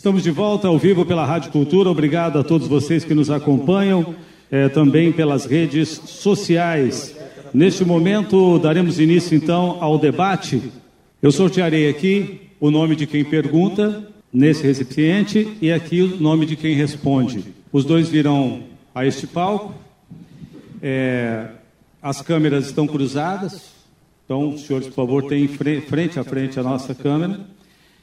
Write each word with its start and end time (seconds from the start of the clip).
Estamos 0.00 0.22
de 0.22 0.30
volta 0.30 0.68
ao 0.68 0.78
vivo 0.78 1.04
pela 1.04 1.26
Rádio 1.26 1.50
Cultura. 1.50 1.90
Obrigado 1.90 2.38
a 2.38 2.44
todos 2.44 2.68
vocês 2.68 3.02
que 3.02 3.14
nos 3.14 3.30
acompanham, 3.30 4.14
eh, 4.48 4.68
também 4.68 5.10
pelas 5.10 5.44
redes 5.44 5.88
sociais. 5.88 7.16
Neste 7.52 7.84
momento, 7.84 8.60
daremos 8.60 9.00
início 9.00 9.36
então 9.36 9.76
ao 9.80 9.98
debate. 9.98 10.62
Eu 11.20 11.32
sortearei 11.32 11.88
aqui 11.88 12.42
o 12.60 12.70
nome 12.70 12.94
de 12.94 13.08
quem 13.08 13.24
pergunta 13.24 14.08
nesse 14.32 14.62
recipiente 14.62 15.56
e 15.60 15.72
aqui 15.72 16.00
o 16.00 16.16
nome 16.16 16.46
de 16.46 16.54
quem 16.54 16.76
responde. 16.76 17.46
Os 17.72 17.84
dois 17.84 18.08
virão 18.08 18.62
a 18.94 19.04
este 19.04 19.26
palco. 19.26 19.74
É, 20.80 21.48
as 22.00 22.22
câmeras 22.22 22.66
estão 22.66 22.86
cruzadas, 22.86 23.72
então, 24.24 24.56
senhores, 24.56 24.86
por 24.86 24.94
favor, 24.94 25.24
tenham 25.24 25.48
frente 25.48 26.20
a 26.20 26.22
frente 26.22 26.60
a 26.60 26.62
nossa 26.62 26.94
câmera. 26.94 27.57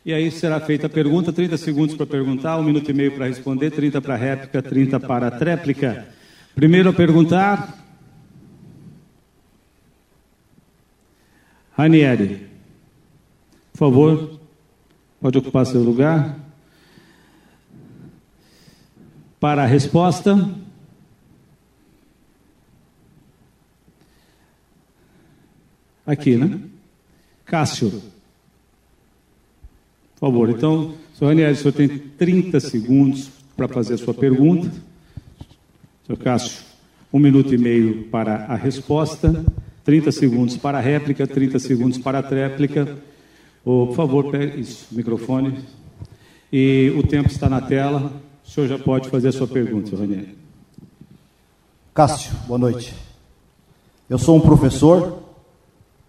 E 0.06 0.14
aí 0.14 0.30
será 0.30 0.60
feita 0.60 0.86
a 0.86 0.90
pergunta, 0.90 1.34
30 1.34 1.58
segundos 1.58 1.96
para 1.96 2.06
perguntar, 2.06 2.60
um 2.60 2.64
minuto 2.64 2.92
e 2.92 2.94
meio 2.94 3.16
para 3.16 3.26
responder, 3.26 3.72
30 3.72 4.00
para 4.00 4.16
réplica, 4.16 4.62
30 4.62 5.00
para 5.00 5.32
tréplica. 5.32 6.08
Primeiro 6.54 6.92
a 6.92 6.94
perguntar. 6.94 7.84
Ranieri, 11.76 12.48
por 13.74 13.80
favor, 13.80 14.40
pode 15.20 15.40
ocupar 15.40 15.66
seu 15.66 15.82
lugar. 15.82 16.38
Para 19.40 19.64
a 19.64 19.66
resposta. 19.66 20.38
Aqui, 26.06 26.38
né? 26.38 26.60
Cássio. 27.44 28.15
Por 30.16 30.28
favor, 30.28 30.50
então, 30.50 30.94
senhor 31.14 31.30
Ranieri, 31.30 31.54
o 31.54 31.56
senhor 31.58 31.74
tem 31.74 31.88
30 31.90 32.60
segundos 32.62 33.30
para 33.56 33.68
fazer 33.68 33.96
a 33.96 33.98
sua 33.98 34.14
pergunta. 34.14 34.72
Senhor 36.06 36.18
Cássio, 36.18 36.64
um 37.12 37.20
minuto 37.20 37.54
e 37.54 37.58
meio 37.58 38.06
para 38.06 38.46
a 38.46 38.56
resposta, 38.56 39.46
30 39.84 40.12
segundos 40.14 40.56
para 40.56 40.78
a 40.78 40.82
réplica, 40.82 41.28
30 41.28 41.60
segundos 41.60 41.98
para 41.98 42.20
a 42.20 42.24
tréplica. 42.24 42.98
Oh, 43.64 43.88
por 43.88 43.96
favor, 43.96 44.32
pegue 44.32 44.62
isso, 44.62 44.88
microfone. 44.92 45.60
E 46.52 46.94
o 46.98 47.04
tempo 47.04 47.28
está 47.28 47.50
na 47.50 47.60
tela. 47.60 48.12
O 48.46 48.50
senhor 48.50 48.68
já 48.68 48.80
pode 48.80 49.10
fazer 49.10 49.30
a 49.30 49.32
sua 49.34 49.48
pergunta, 49.48 49.90
senhor 49.90 50.02
Ranieri. 50.02 50.38
Cássio, 51.94 52.32
boa 52.48 52.58
noite. 52.58 52.94
Eu 54.10 54.18
sou 54.18 54.38
um 54.38 54.42
professor 54.42 55.24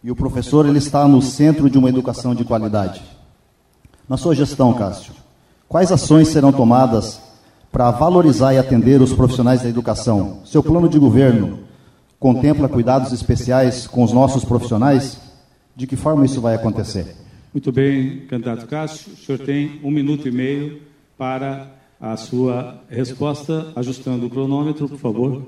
e 0.05 0.11
o 0.11 0.17
professor 0.17 0.67
ele 0.67 0.79
está 0.79 1.09
no 1.09 1.21
centro 1.21 1.69
de 1.69 1.79
uma 1.79 1.89
educação 1.89 2.35
de 2.35 2.45
qualidade. 2.45 3.16
Na 4.09 4.17
sua 4.17 4.35
gestão, 4.35 4.73
Cássio, 4.73 5.13
quais 5.69 5.91
ações 5.91 6.29
serão 6.29 6.53
tomadas 6.53 7.21
para 7.73 7.91
valorizar 7.91 8.55
e 8.55 8.59
atender 8.59 9.03
os 9.03 9.13
profissionais 9.13 9.63
da 9.63 9.69
educação? 9.69 10.43
Seu 10.45 10.63
plano 10.63 10.89
de 10.89 10.99
governo 10.99 11.59
contempla 12.21 12.69
cuidados 12.69 13.13
especiais 13.13 13.87
com 13.87 14.05
os 14.05 14.13
nossos 14.13 14.45
profissionais? 14.45 15.21
De 15.75 15.87
que 15.87 15.97
forma 15.97 16.25
isso 16.25 16.41
vai 16.41 16.55
acontecer? 16.55 17.17
Muito 17.53 17.73
bem, 17.73 18.21
candidato 18.29 18.67
Cássio. 18.67 19.13
O 19.13 19.17
senhor 19.17 19.39
tem 19.39 19.81
um 19.83 19.91
minuto 19.91 20.29
e 20.29 20.31
meio 20.31 20.83
para 21.19 21.67
a 22.01 22.17
sua 22.17 22.81
resposta, 22.89 23.73
ajustando 23.75 24.27
o 24.27 24.31
cronômetro, 24.31 24.89
por 24.89 24.99
favor. 24.99 25.43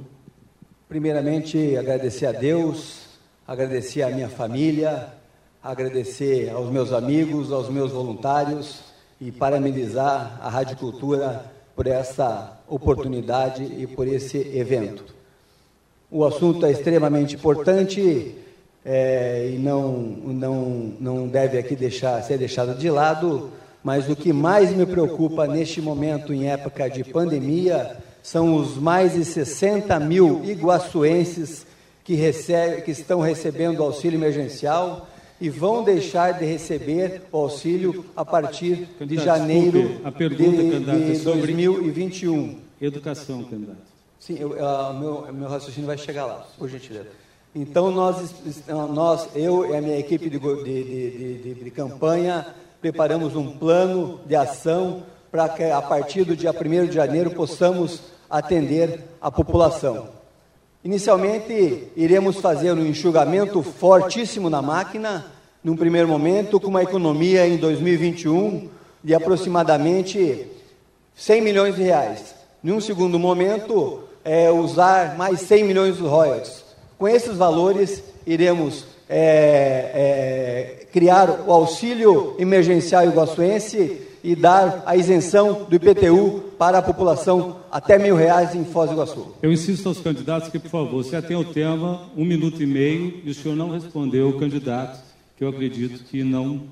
Primeiramente, 0.88 1.76
agradecer 1.76 2.26
a 2.26 2.32
Deus, 2.32 3.02
agradecer 3.46 4.02
a 4.02 4.10
minha 4.10 4.28
família, 4.28 5.08
agradecer 5.62 6.50
aos 6.50 6.70
meus 6.70 6.92
amigos, 6.92 7.52
aos 7.52 7.68
meus 7.68 7.90
voluntários 7.90 8.80
e 9.20 9.32
parabenizar 9.32 10.38
a 10.40 10.48
Rádio 10.48 10.76
Cultura 10.76 11.44
por 11.74 11.86
essa 11.86 12.58
oportunidade 12.68 13.64
e 13.64 13.86
por 13.86 14.06
esse 14.06 14.38
evento. 14.56 15.04
O 16.10 16.24
assunto 16.24 16.64
é 16.64 16.70
extremamente 16.70 17.34
importante 17.34 18.34
é, 18.84 19.50
e 19.52 19.58
não, 19.58 19.92
não, 19.92 20.92
não 20.98 21.28
deve 21.28 21.58
aqui 21.58 21.76
deixar, 21.76 22.22
ser 22.22 22.38
deixado 22.38 22.78
de 22.78 22.88
lado, 22.88 23.50
mas 23.82 24.08
o 24.08 24.16
que 24.16 24.32
mais 24.32 24.74
me 24.74 24.86
preocupa 24.86 25.46
neste 25.46 25.80
momento, 25.80 26.32
em 26.32 26.48
época 26.48 26.88
de 26.88 27.04
pandemia, 27.04 27.96
são 28.22 28.54
os 28.54 28.76
mais 28.76 29.12
de 29.12 29.24
60 29.24 29.98
mil 30.00 30.44
iguaçuenses 30.44 31.66
que, 32.04 32.14
recebe, 32.14 32.82
que 32.82 32.90
estão 32.90 33.20
recebendo 33.20 33.82
auxílio 33.82 34.16
emergencial 34.16 35.06
e 35.40 35.48
vão 35.48 35.84
deixar 35.84 36.32
de 36.32 36.44
receber 36.44 37.22
o 37.30 37.38
auxílio 37.38 38.04
a 38.16 38.24
partir 38.24 38.88
de 39.00 39.16
janeiro 39.16 40.00
a 40.04 40.10
pergunta, 40.10 40.62
de, 40.62 40.70
candidato, 40.70 40.98
de 40.98 41.12
é 41.12 41.14
sobre 41.16 41.52
2021. 41.52 42.58
Educação, 42.80 43.44
candidato. 43.44 43.78
Sim, 44.18 44.36
eu, 44.38 44.50
uh, 44.50 44.94
meu, 44.94 45.32
meu 45.32 45.48
raciocínio 45.48 45.86
vai 45.86 45.96
chegar 45.96 46.26
lá, 46.26 46.46
por 46.58 46.68
gentileza. 46.68 47.08
Então, 47.54 47.90
nós, 47.90 48.34
nós 48.90 49.28
eu 49.34 49.72
e 49.72 49.76
a 49.76 49.80
minha 49.80 49.98
equipe 49.98 50.28
de, 50.28 50.38
de, 50.38 51.38
de, 51.38 51.54
de 51.54 51.70
campanha 51.70 52.46
preparamos 52.80 53.34
um 53.34 53.56
plano 53.56 54.20
de 54.26 54.36
ação 54.36 55.02
para 55.30 55.48
que, 55.48 55.64
a 55.64 55.80
partir 55.80 56.24
do 56.24 56.36
dia 56.36 56.52
1 56.52 56.86
de 56.86 56.92
janeiro, 56.92 57.30
possamos 57.30 58.02
atender 58.28 59.04
a 59.20 59.30
população. 59.30 60.17
Inicialmente, 60.84 61.88
iremos 61.96 62.36
fazer 62.36 62.72
um 62.72 62.86
enxugamento 62.86 63.62
fortíssimo 63.62 64.48
na 64.48 64.62
máquina, 64.62 65.26
num 65.62 65.76
primeiro 65.76 66.06
momento, 66.06 66.60
com 66.60 66.68
uma 66.68 66.84
economia 66.84 67.46
em 67.48 67.56
2021 67.56 68.68
de 69.02 69.12
aproximadamente 69.12 70.46
100 71.16 71.42
milhões 71.42 71.74
de 71.74 71.82
reais. 71.82 72.34
Num 72.62 72.80
segundo 72.80 73.18
momento, 73.18 74.04
é, 74.24 74.50
usar 74.52 75.16
mais 75.18 75.40
100 75.40 75.64
milhões 75.64 75.96
de 75.96 76.02
royalties. 76.02 76.64
Com 76.96 77.08
esses 77.08 77.36
valores, 77.36 78.02
iremos 78.24 78.84
é, 79.08 80.78
é, 80.80 80.86
criar 80.92 81.44
o 81.44 81.52
auxílio 81.52 82.36
emergencial 82.38 83.04
iguaçuense 83.04 84.07
e 84.28 84.36
dar 84.36 84.82
a 84.84 84.94
isenção 84.94 85.64
do 85.70 85.74
IPTU 85.74 86.52
para 86.58 86.76
a 86.76 86.82
população 86.82 87.60
até 87.72 87.98
mil 87.98 88.14
reais 88.14 88.54
em 88.54 88.62
Foz 88.62 88.90
do 88.90 88.94
Iguaçu. 88.94 89.26
Eu 89.40 89.50
insisto 89.50 89.88
aos 89.88 90.00
candidatos 90.00 90.50
que, 90.50 90.58
por 90.58 90.70
favor, 90.70 91.02
se 91.02 91.16
atém 91.16 91.34
ao 91.34 91.46
tema, 91.46 92.02
um 92.14 92.26
minuto 92.26 92.62
e 92.62 92.66
meio, 92.66 93.22
e 93.24 93.30
o 93.30 93.34
senhor 93.34 93.56
não 93.56 93.70
respondeu 93.70 94.28
o 94.28 94.38
candidato, 94.38 95.02
que 95.34 95.42
eu 95.42 95.48
acredito 95.48 96.04
que 96.04 96.22
não, 96.22 96.64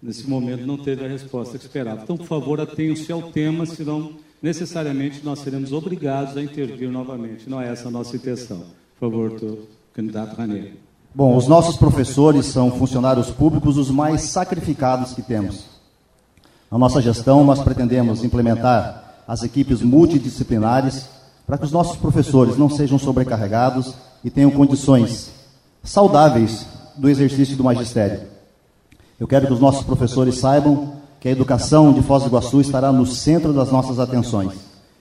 nesse 0.00 0.30
momento, 0.30 0.64
não 0.64 0.78
teve 0.78 1.04
a 1.04 1.08
resposta 1.08 1.58
que 1.58 1.64
esperava. 1.64 2.02
Então, 2.04 2.16
por 2.16 2.26
favor, 2.26 2.60
atenham-se 2.60 3.10
ao 3.10 3.22
tema, 3.22 3.66
senão 3.66 4.12
necessariamente 4.40 5.20
nós 5.24 5.40
seremos 5.40 5.72
obrigados 5.72 6.36
a 6.36 6.42
intervir 6.42 6.92
novamente. 6.92 7.50
Não 7.50 7.60
é 7.60 7.72
essa 7.72 7.88
a 7.88 7.90
nossa 7.90 8.14
intenção. 8.14 8.58
Por 9.00 9.10
favor, 9.10 9.58
candidato 9.92 10.36
Ranieri. 10.36 10.74
Bom, 11.12 11.36
os 11.36 11.48
nossos 11.48 11.76
professores 11.76 12.46
são 12.46 12.70
funcionários 12.70 13.32
públicos 13.32 13.76
os 13.76 13.90
mais 13.90 14.20
sacrificados 14.20 15.12
que 15.12 15.22
temos. 15.22 15.77
Na 16.70 16.78
nossa 16.78 17.00
gestão, 17.00 17.44
nós 17.44 17.62
pretendemos 17.62 18.22
implementar 18.22 19.22
as 19.26 19.42
equipes 19.42 19.82
multidisciplinares 19.82 21.06
para 21.46 21.56
que 21.56 21.64
os 21.64 21.72
nossos 21.72 21.96
professores 21.96 22.56
não 22.58 22.68
sejam 22.68 22.98
sobrecarregados 22.98 23.94
e 24.22 24.30
tenham 24.30 24.50
condições 24.50 25.30
saudáveis 25.82 26.66
do 26.96 27.08
exercício 27.08 27.56
do 27.56 27.64
magistério. 27.64 28.20
Eu 29.18 29.26
quero 29.26 29.46
que 29.46 29.52
os 29.52 29.60
nossos 29.60 29.82
professores 29.82 30.36
saibam 30.36 30.92
que 31.20 31.28
a 31.28 31.32
educação 31.32 31.92
de 31.92 32.02
Foz 32.02 32.22
do 32.22 32.28
Iguaçu 32.28 32.60
estará 32.60 32.92
no 32.92 33.06
centro 33.06 33.52
das 33.52 33.72
nossas 33.72 33.98
atenções 33.98 34.52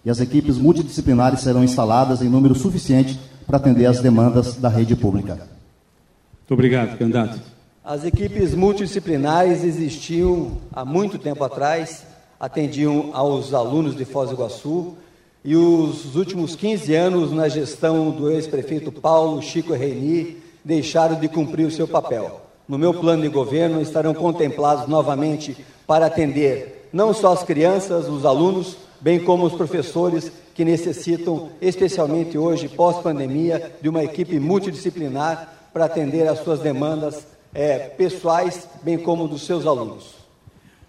e 0.05 0.09
as 0.09 0.21
equipes 0.21 0.57
multidisciplinares 0.57 1.41
serão 1.41 1.63
instaladas 1.63 2.21
em 2.21 2.29
número 2.29 2.55
suficiente 2.55 3.19
para 3.45 3.57
atender 3.57 3.85
às 3.85 3.99
demandas 3.99 4.55
da 4.55 4.69
rede 4.69 4.95
pública. 4.95 5.33
Muito 5.35 6.53
obrigado, 6.53 6.97
candidato. 6.97 7.56
As 7.89 8.03
equipes 8.03 8.53
multidisciplinares 8.53 9.63
existiam 9.63 10.57
há 10.73 10.83
muito 10.83 11.17
tempo 11.17 11.41
atrás, 11.41 12.03
atendiam 12.37 13.11
aos 13.13 13.53
alunos 13.53 13.95
de 13.95 14.03
Foz 14.03 14.29
do 14.29 14.35
Iguaçu, 14.35 14.95
e 15.41 15.55
os 15.55 16.13
últimos 16.17 16.53
15 16.53 16.93
anos, 16.93 17.31
na 17.31 17.47
gestão 17.47 18.11
do 18.11 18.29
ex-prefeito 18.29 18.91
Paulo 18.91 19.41
Chico 19.41 19.71
Reini, 19.71 20.35
deixaram 20.65 21.17
de 21.17 21.29
cumprir 21.29 21.65
o 21.65 21.71
seu 21.71 21.87
papel. 21.87 22.41
No 22.67 22.77
meu 22.77 22.93
plano 22.93 23.21
de 23.21 23.29
governo, 23.29 23.81
estarão 23.81 24.13
contemplados 24.13 24.85
novamente 24.89 25.55
para 25.87 26.07
atender 26.07 26.89
não 26.91 27.13
só 27.13 27.31
as 27.31 27.43
crianças, 27.43 28.09
os 28.09 28.25
alunos, 28.25 28.75
bem 28.99 29.17
como 29.17 29.45
os 29.45 29.53
professores 29.53 30.29
que 30.53 30.65
necessitam, 30.65 31.51
especialmente 31.61 32.37
hoje, 32.37 32.67
pós-pandemia, 32.67 33.71
de 33.81 33.87
uma 33.87 34.03
equipe 34.03 34.41
multidisciplinar 34.41 35.53
para 35.71 35.85
atender 35.85 36.27
às 36.27 36.39
suas 36.39 36.59
demandas 36.59 37.36
é, 37.53 37.79
pessoais, 37.79 38.67
bem 38.83 38.97
como 38.97 39.27
dos 39.27 39.45
seus 39.45 39.65
alunos. 39.65 40.15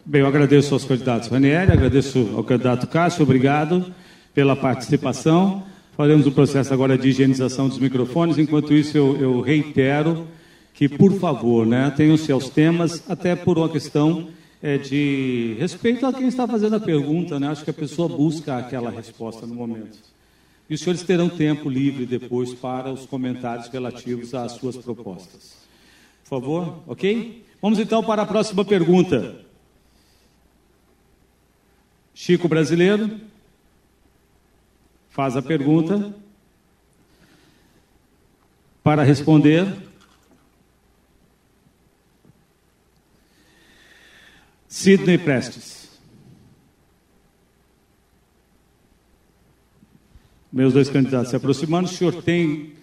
Bem, 0.04 0.22
eu 0.22 0.26
agradeço 0.26 0.72
aos 0.72 0.84
candidatos 0.84 1.28
Ranieri, 1.28 1.70
agradeço 1.70 2.32
ao 2.34 2.42
candidato 2.42 2.86
Cássio, 2.86 3.22
obrigado 3.22 3.92
pela 4.34 4.56
participação. 4.56 5.62
Faremos 5.96 6.26
o 6.26 6.32
processo 6.32 6.72
agora 6.72 6.96
de 6.96 7.08
higienização 7.08 7.68
dos 7.68 7.78
microfones. 7.78 8.38
Enquanto 8.38 8.72
isso, 8.72 8.96
eu, 8.96 9.20
eu 9.20 9.40
reitero 9.40 10.26
que, 10.72 10.88
por 10.88 11.12
favor, 11.14 11.66
né, 11.66 11.92
tenham-se 11.96 12.30
aos 12.30 12.48
temas, 12.48 13.02
até 13.08 13.34
por 13.34 13.58
uma 13.58 13.68
questão 13.68 14.28
é, 14.62 14.78
de 14.78 15.56
respeito 15.58 16.06
a 16.06 16.12
quem 16.12 16.28
está 16.28 16.46
fazendo 16.46 16.76
a 16.76 16.80
pergunta, 16.80 17.38
né? 17.38 17.48
Acho 17.48 17.64
que 17.64 17.70
a 17.70 17.74
pessoa 17.74 18.08
busca 18.08 18.56
aquela 18.56 18.90
resposta 18.90 19.46
no 19.46 19.54
momento. 19.54 19.98
E 20.70 20.74
os 20.74 20.80
senhores 20.80 21.02
terão 21.02 21.28
tempo 21.28 21.68
livre 21.68 22.06
depois 22.06 22.54
para 22.54 22.92
os 22.92 23.06
comentários 23.06 23.68
relativos 23.68 24.34
às 24.34 24.52
suas 24.52 24.76
propostas. 24.76 25.67
Por 26.28 26.40
favor, 26.40 26.84
ok? 26.86 27.42
Vamos 27.62 27.78
então 27.78 28.04
para 28.04 28.20
a 28.20 28.26
próxima 28.26 28.62
pergunta. 28.62 29.46
Chico 32.12 32.46
Brasileiro 32.46 33.18
faz 35.08 35.38
a 35.38 35.42
pergunta. 35.42 36.14
Para 38.82 39.02
responder, 39.02 39.74
Sidney 44.68 45.16
Prestes. 45.16 45.98
Meus 50.52 50.74
dois 50.74 50.90
candidatos 50.90 51.30
se 51.30 51.36
aproximando. 51.36 51.88
O 51.88 51.92
senhor 51.92 52.22
tem, 52.22 52.74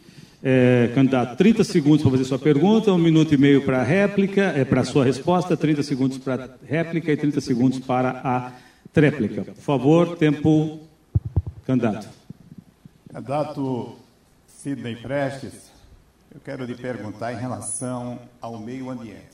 é, 0.47 0.91
candidato, 0.93 1.35
30 1.37 1.63
segundos 1.63 2.03
para 2.03 2.11
fazer 2.11 2.25
sua 2.25 2.37
pergunta, 2.37 2.93
um 2.93 2.99
minuto 2.99 3.33
e 3.33 3.37
meio 3.37 3.65
para 3.65 3.81
a 3.81 3.83
réplica, 3.83 4.43
é, 4.43 4.63
para 4.63 4.81
a 4.81 4.83
sua 4.83 5.03
resposta, 5.03 5.57
30 5.57 5.81
segundos 5.81 6.19
para 6.19 6.45
a 6.45 6.49
réplica 6.63 7.11
e 7.11 7.17
30 7.17 7.41
segundos 7.41 7.79
para 7.79 8.21
a 8.23 8.51
tréplica. 8.93 9.43
Por 9.43 9.55
favor, 9.55 10.15
tempo, 10.17 10.81
candidato. 11.65 12.07
Candidato 13.11 13.95
Sidney 14.45 14.97
Prestes, 14.97 15.71
eu 16.31 16.39
quero 16.39 16.63
lhe 16.63 16.75
perguntar 16.75 17.33
em 17.33 17.37
relação 17.37 18.19
ao 18.39 18.59
meio 18.59 18.91
ambiente. 18.91 19.33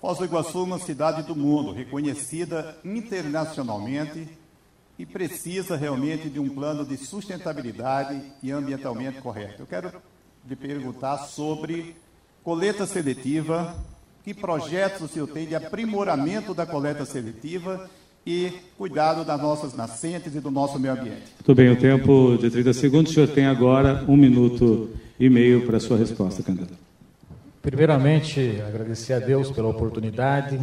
Foz 0.00 0.16
do 0.16 0.24
Iguaçu 0.24 0.60
é 0.60 0.62
uma 0.62 0.78
cidade 0.78 1.24
do 1.24 1.36
mundo, 1.36 1.72
reconhecida 1.72 2.74
internacionalmente 2.82 4.26
e 4.98 5.06
precisa 5.06 5.76
realmente 5.76 6.28
de 6.28 6.40
um 6.40 6.48
plano 6.48 6.84
de 6.84 6.96
sustentabilidade 6.96 8.20
e 8.42 8.50
ambientalmente 8.50 9.20
correto. 9.20 9.62
Eu 9.62 9.66
quero 9.66 9.92
lhe 10.46 10.56
perguntar 10.56 11.18
sobre 11.18 11.94
coleta 12.42 12.84
seletiva, 12.86 13.76
que 14.24 14.34
projetos 14.34 15.02
o 15.02 15.08
senhor 15.08 15.28
tem 15.28 15.46
de 15.46 15.54
aprimoramento 15.54 16.52
da 16.52 16.66
coleta 16.66 17.04
seletiva 17.04 17.88
e 18.26 18.52
cuidado 18.76 19.24
das 19.24 19.40
nossas 19.40 19.74
nascentes 19.74 20.34
e 20.34 20.40
do 20.40 20.50
nosso 20.50 20.78
meio 20.78 20.94
ambiente. 20.94 21.32
Muito 21.36 21.54
bem, 21.54 21.70
o 21.70 21.76
tempo 21.76 22.36
de 22.36 22.50
30 22.50 22.72
segundos, 22.72 23.12
o 23.12 23.14
senhor 23.14 23.28
tem 23.28 23.46
agora 23.46 24.04
um 24.08 24.16
minuto 24.16 24.90
e 25.18 25.30
meio 25.30 25.64
para 25.64 25.76
a 25.76 25.80
sua 25.80 25.96
resposta, 25.96 26.42
candidato. 26.42 26.74
Primeiramente, 27.62 28.60
agradecer 28.66 29.12
a 29.12 29.18
Deus 29.18 29.50
pela 29.50 29.68
oportunidade, 29.68 30.58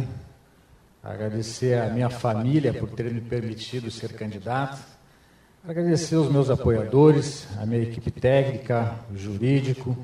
agradecer 1.12 1.78
a 1.78 1.88
minha 1.88 2.10
família 2.10 2.72
por 2.72 2.90
ter 2.90 3.12
me 3.12 3.20
permitido 3.20 3.90
ser 3.90 4.12
candidato, 4.12 4.78
agradecer 5.66 6.16
os 6.16 6.30
meus 6.30 6.50
apoiadores, 6.50 7.46
a 7.58 7.66
minha 7.66 7.82
equipe 7.82 8.10
técnica, 8.10 8.94
jurídico 9.14 9.96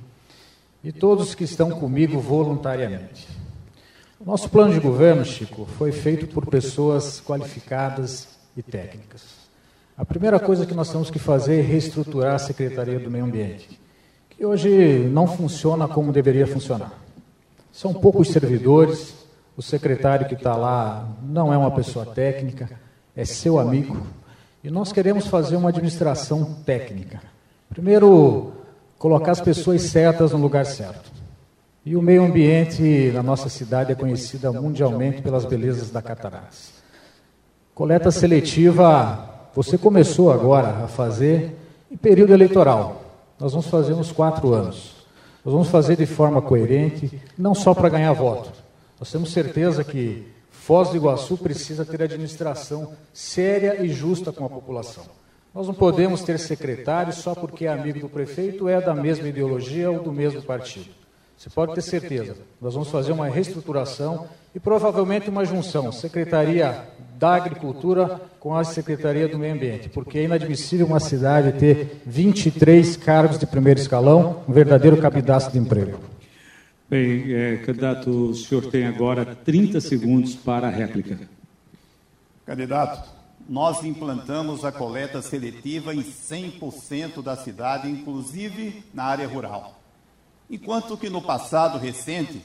e 0.82 0.93
todos 0.93 1.34
que 1.34 1.44
estão 1.44 1.70
comigo 1.70 2.20
voluntariamente. 2.20 3.28
Nosso 4.25 4.49
plano 4.49 4.72
de 4.72 4.81
governo, 4.81 5.25
Chico, 5.25 5.66
foi 5.78 5.93
feito 5.93 6.26
por 6.26 6.46
pessoas 6.46 7.20
qualificadas 7.20 8.28
e 8.56 8.62
técnicas. 8.62 9.22
A 9.96 10.05
primeira 10.05 10.38
coisa 10.38 10.64
que 10.64 10.75
nós 10.75 10.90
temos 10.90 11.10
que 11.10 11.19
fazer 11.19 11.58
é 11.58 11.62
reestruturar 11.62 12.34
a 12.34 12.38
Secretaria 12.38 12.98
do 12.98 13.10
Meio 13.10 13.25
Ambiente 13.25 13.82
que 14.43 14.46
hoje 14.46 15.08
não 15.12 15.25
funciona 15.25 15.87
como 15.87 16.12
deveria 16.12 16.48
funcionar. 16.48 16.93
São 17.70 17.94
poucos 17.94 18.26
servidores, 18.26 19.14
o 19.56 19.62
secretário 19.62 20.26
que 20.26 20.34
está 20.34 20.56
lá 20.56 21.08
não 21.22 21.52
é 21.52 21.56
uma 21.56 21.70
pessoa 21.70 22.06
técnica, 22.06 22.70
é 23.14 23.25
seu 23.25 23.58
amigo, 23.58 24.06
e 24.64 24.70
nós 24.70 24.93
queremos 24.93 25.26
fazer 25.26 25.56
uma 25.56 25.69
administração 25.69 26.56
técnica. 26.64 27.20
Primeiro, 27.69 28.52
colocar 28.99 29.32
as 29.32 29.40
pessoas 29.40 29.82
certas 29.82 30.32
no 30.32 30.38
lugar 30.38 30.64
certo. 30.64 31.10
E 31.84 31.96
o 31.96 32.02
meio 32.02 32.25
ambiente 32.25 33.10
na 33.12 33.22
nossa 33.22 33.49
cidade 33.49 33.90
é 33.90 33.94
conhecida 33.94 34.52
mundialmente 34.52 35.20
pelas 35.20 35.44
belezas 35.44 35.90
da 35.90 36.00
Cataratas. 36.00 36.72
Coleta 37.75 38.10
seletiva, 38.12 39.48
você 39.52 39.76
começou 39.76 40.31
agora 40.31 40.84
a 40.84 40.88
fazer 40.88 41.58
em 41.90 41.96
período 41.96 42.32
eleitoral. 42.32 43.02
Nós 43.40 43.52
vamos 43.52 43.66
fazer 43.66 43.94
uns 43.94 44.12
quatro 44.12 44.55
anos. 44.55 44.94
Nós 45.44 45.52
vamos 45.52 45.69
fazer 45.69 45.96
de 45.96 46.06
forma 46.06 46.40
coerente, 46.40 47.20
não 47.37 47.55
só 47.55 47.75
para 47.75 47.88
ganhar 47.88 48.12
voto. 48.12 48.61
Nós 49.02 49.10
temos 49.10 49.32
certeza 49.32 49.82
que 49.82 50.25
Foz 50.49 50.90
do 50.90 50.96
Iguaçu 50.96 51.37
precisa 51.37 51.84
ter 51.84 52.04
administração 52.04 52.93
séria 53.12 53.82
e 53.82 53.88
justa 53.88 54.31
com 54.31 54.44
a 54.44 54.49
população. 54.49 55.02
Nós 55.52 55.66
não 55.66 55.75
podemos 55.75 56.22
ter 56.22 56.38
secretário 56.38 57.12
só 57.12 57.34
porque 57.34 57.66
é 57.66 57.72
amigo 57.72 57.99
do 57.99 58.08
prefeito, 58.08 58.69
é 58.69 58.81
da 58.81 58.94
mesma 58.94 59.26
ideologia 59.26 59.90
ou 59.90 60.00
do 60.00 60.12
mesmo 60.12 60.40
partido. 60.43 60.87
Você 61.37 61.50
pode 61.50 61.75
ter 61.75 61.82
certeza. 61.82 62.37
Nós 62.60 62.75
vamos 62.75 62.90
fazer 62.90 63.10
uma 63.10 63.28
reestruturação 63.28 64.28
e 64.54 64.60
provavelmente 64.60 65.28
uma 65.28 65.44
junção, 65.44 65.90
Secretaria 65.90 66.87
da 67.19 67.34
Agricultura 67.34 68.20
com 68.38 68.55
a 68.55 68.62
Secretaria 68.62 69.26
do 69.26 69.37
Meio 69.37 69.55
Ambiente, 69.55 69.88
porque 69.88 70.20
é 70.20 70.22
inadmissível 70.26 70.87
uma 70.87 71.00
cidade 71.00 71.58
ter 71.58 72.00
23 72.06 72.96
cargos 72.98 73.37
de 73.37 73.46
primeiro 73.46 73.81
escalão, 73.81 74.44
um 74.48 74.52
verdadeiro 74.52 74.96
cabidaço 74.98 75.50
de 75.50 75.58
emprego. 75.58 76.11
Bem, 76.92 77.32
é, 77.32 77.56
candidato, 77.56 78.10
o 78.10 78.34
senhor 78.34 78.66
tem 78.66 78.84
agora 78.84 79.24
30 79.34 79.80
segundos 79.80 80.34
para 80.34 80.66
a 80.66 80.70
réplica. 80.70 81.18
Candidato, 82.44 83.08
nós 83.48 83.82
implantamos 83.82 84.62
a 84.62 84.70
coleta 84.70 85.22
seletiva 85.22 85.94
em 85.94 86.02
100% 86.02 87.22
da 87.22 87.34
cidade, 87.34 87.88
inclusive 87.88 88.84
na 88.92 89.04
área 89.04 89.26
rural. 89.26 89.80
Enquanto 90.50 90.98
que 90.98 91.08
no 91.08 91.22
passado 91.22 91.78
recente, 91.78 92.42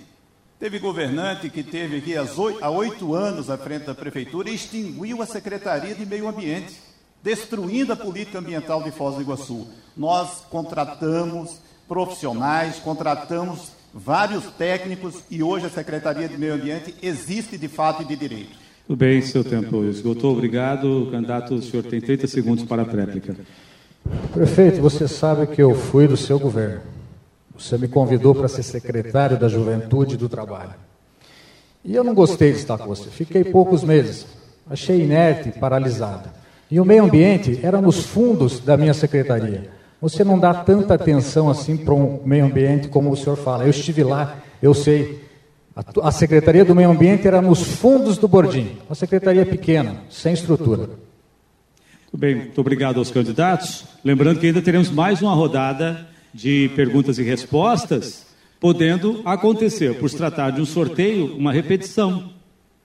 Teve 0.57 0.79
governante 0.79 1.51
que 1.51 1.61
teve 1.61 1.97
aqui 1.97 2.15
há 2.17 2.69
oito 2.71 3.13
anos 3.13 3.47
à 3.47 3.57
frente 3.59 3.85
da 3.85 3.93
prefeitura 3.93 4.49
e 4.49 4.55
extinguiu 4.55 5.21
a 5.21 5.27
Secretaria 5.27 5.93
de 5.93 6.03
Meio 6.03 6.27
Ambiente, 6.27 6.81
destruindo 7.21 7.93
a 7.93 7.95
política 7.95 8.39
ambiental 8.39 8.81
de 8.81 8.89
Foz 8.89 9.13
do 9.13 9.21
Iguaçu. 9.21 9.67
Nós 9.95 10.43
contratamos 10.49 11.59
profissionais, 11.87 12.79
contratamos 12.79 13.76
vários 13.93 14.45
técnicos 14.57 15.23
e 15.29 15.41
hoje 15.41 15.65
a 15.65 15.69
Secretaria 15.69 16.27
de 16.27 16.37
Meio 16.37 16.55
Ambiente 16.55 16.93
existe 17.01 17.57
de 17.57 17.67
fato 17.67 18.03
e 18.03 18.05
de 18.05 18.15
direito. 18.15 18.57
Tudo 18.87 18.97
bem, 18.97 19.21
seu 19.21 19.43
tempo 19.43 19.83
esgotou. 19.83 20.31
Obrigado. 20.31 21.09
Candidato, 21.11 21.55
o 21.55 21.61
senhor 21.61 21.83
tem 21.83 21.99
30 21.99 22.27
segundos 22.27 22.63
para 22.63 22.83
a 22.83 22.85
réplica. 22.85 23.35
Prefeito, 24.33 24.81
você 24.81 25.07
sabe 25.07 25.47
que 25.47 25.61
eu 25.61 25.75
fui 25.75 26.07
do 26.07 26.15
seu 26.15 26.39
governo. 26.39 26.81
Você 27.57 27.77
me 27.77 27.87
convidou 27.87 28.33
para 28.33 28.47
ser 28.47 28.63
secretário 28.63 29.37
da 29.37 29.49
Juventude 29.49 30.15
e 30.15 30.17
do 30.17 30.29
Trabalho. 30.29 30.75
E 31.83 31.95
eu 31.95 32.03
não 32.03 32.13
gostei 32.13 32.51
de 32.51 32.59
estar 32.59 32.77
com 32.77 32.87
você. 32.87 33.09
Fiquei 33.09 33.43
poucos 33.43 33.83
meses. 33.83 34.25
Achei 34.69 35.01
inerte, 35.01 35.51
paralisada. 35.59 36.33
E 36.69 36.79
o 36.79 36.85
meio 36.85 37.03
ambiente 37.03 37.59
era 37.63 37.81
nos 37.81 38.05
fundos 38.05 38.59
da 38.59 38.77
minha 38.77 38.93
secretaria. 38.93 39.69
Você 40.01 40.23
não 40.23 40.37
dá 40.37 40.53
tanta 40.53 40.93
atenção 40.93 41.49
assim 41.49 41.75
para 41.75 41.93
o 41.93 42.21
meio 42.25 42.45
ambiente 42.45 42.87
como 42.87 43.11
o 43.11 43.17
senhor 43.17 43.35
fala. 43.35 43.63
Eu 43.63 43.71
estive 43.71 44.03
lá, 44.03 44.37
eu 44.61 44.73
sei. 44.73 45.25
A, 46.01 46.11
Secretaria 46.11 46.65
do 46.65 46.73
Meio 46.73 46.89
Ambiente 46.89 47.27
era 47.27 47.41
nos 47.41 47.61
fundos 47.61 48.17
do 48.17 48.27
Bordim. 48.27 48.77
Uma 48.89 48.95
secretaria 48.95 49.45
pequena, 49.45 49.97
sem 50.09 50.33
estrutura. 50.33 50.87
Muito 50.87 52.17
bem, 52.17 52.35
muito 52.35 52.59
obrigado 52.59 52.97
aos 52.97 53.11
candidatos. 53.11 53.85
Lembrando 54.03 54.39
que 54.39 54.47
ainda 54.47 54.61
teremos 54.61 54.89
mais 54.89 55.21
uma 55.21 55.35
rodada 55.35 56.07
de 56.33 56.71
perguntas 56.75 57.19
e 57.19 57.23
respostas, 57.23 58.25
podendo 58.59 59.21
acontecer, 59.23 59.95
por 59.99 60.09
se 60.09 60.17
tratar 60.17 60.51
de 60.51 60.61
um 60.61 60.65
sorteio, 60.65 61.35
uma 61.35 61.51
repetição. 61.51 62.31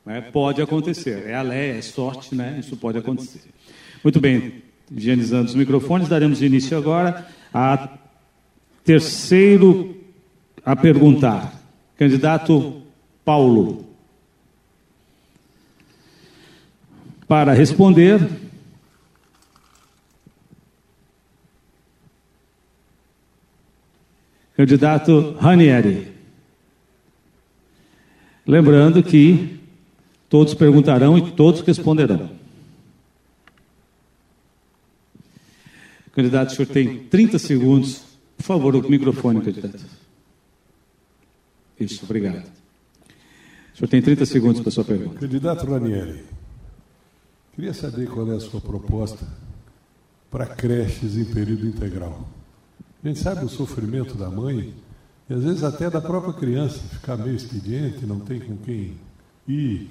Né? 0.04 0.20
Pode 0.20 0.60
acontecer. 0.60 1.24
É 1.26 1.34
a 1.34 1.42
lei, 1.42 1.78
é 1.78 1.82
sorte, 1.82 2.34
né? 2.34 2.56
Isso 2.58 2.76
pode 2.76 2.98
acontecer. 2.98 3.40
Muito 4.02 4.20
bem, 4.20 4.61
higienizando 4.94 5.48
os 5.48 5.54
microfones, 5.54 6.08
daremos 6.08 6.42
início 6.42 6.76
agora 6.76 7.26
a 7.52 7.88
terceiro 8.84 9.96
a 10.64 10.76
perguntar. 10.76 11.60
Candidato 11.96 12.82
Paulo. 13.24 13.86
Para 17.26 17.52
responder, 17.52 18.20
Candidato 24.54 25.34
Ranieri. 25.40 26.12
Lembrando 28.46 29.02
que 29.02 29.58
todos 30.28 30.52
perguntarão 30.52 31.16
e 31.16 31.30
todos 31.32 31.62
responderão. 31.62 32.41
Candidato, 36.12 36.50
o 36.50 36.54
senhor 36.54 36.68
tem 36.68 37.04
30 37.04 37.38
segundos. 37.38 38.02
Por 38.36 38.42
favor, 38.44 38.76
o 38.76 38.88
microfone, 38.88 39.40
candidato. 39.40 39.84
Isso, 41.78 42.04
obrigado. 42.04 42.44
senhor 43.74 43.88
tem 43.88 44.02
30 44.02 44.26
segundos 44.26 44.60
para 44.60 44.68
a 44.68 44.72
sua 44.72 44.84
pergunta. 44.84 45.18
Candidato 45.18 45.66
Ranieri, 45.66 46.22
queria 47.54 47.72
saber 47.72 48.08
qual 48.08 48.30
é 48.30 48.36
a 48.36 48.40
sua 48.40 48.60
proposta 48.60 49.26
para 50.30 50.46
creches 50.46 51.16
em 51.16 51.24
período 51.24 51.66
integral. 51.66 52.28
A 53.02 53.08
gente 53.08 53.20
sabe 53.20 53.44
o 53.44 53.48
sofrimento 53.48 54.14
da 54.14 54.30
mãe 54.30 54.72
e 55.28 55.34
às 55.34 55.42
vezes 55.42 55.64
até 55.64 55.90
da 55.90 56.00
própria 56.00 56.32
criança 56.34 56.78
ficar 56.78 57.16
meio 57.16 57.36
expediente, 57.36 58.06
não 58.06 58.20
tem 58.20 58.38
com 58.38 58.56
quem 58.58 58.94
ir. 59.48 59.90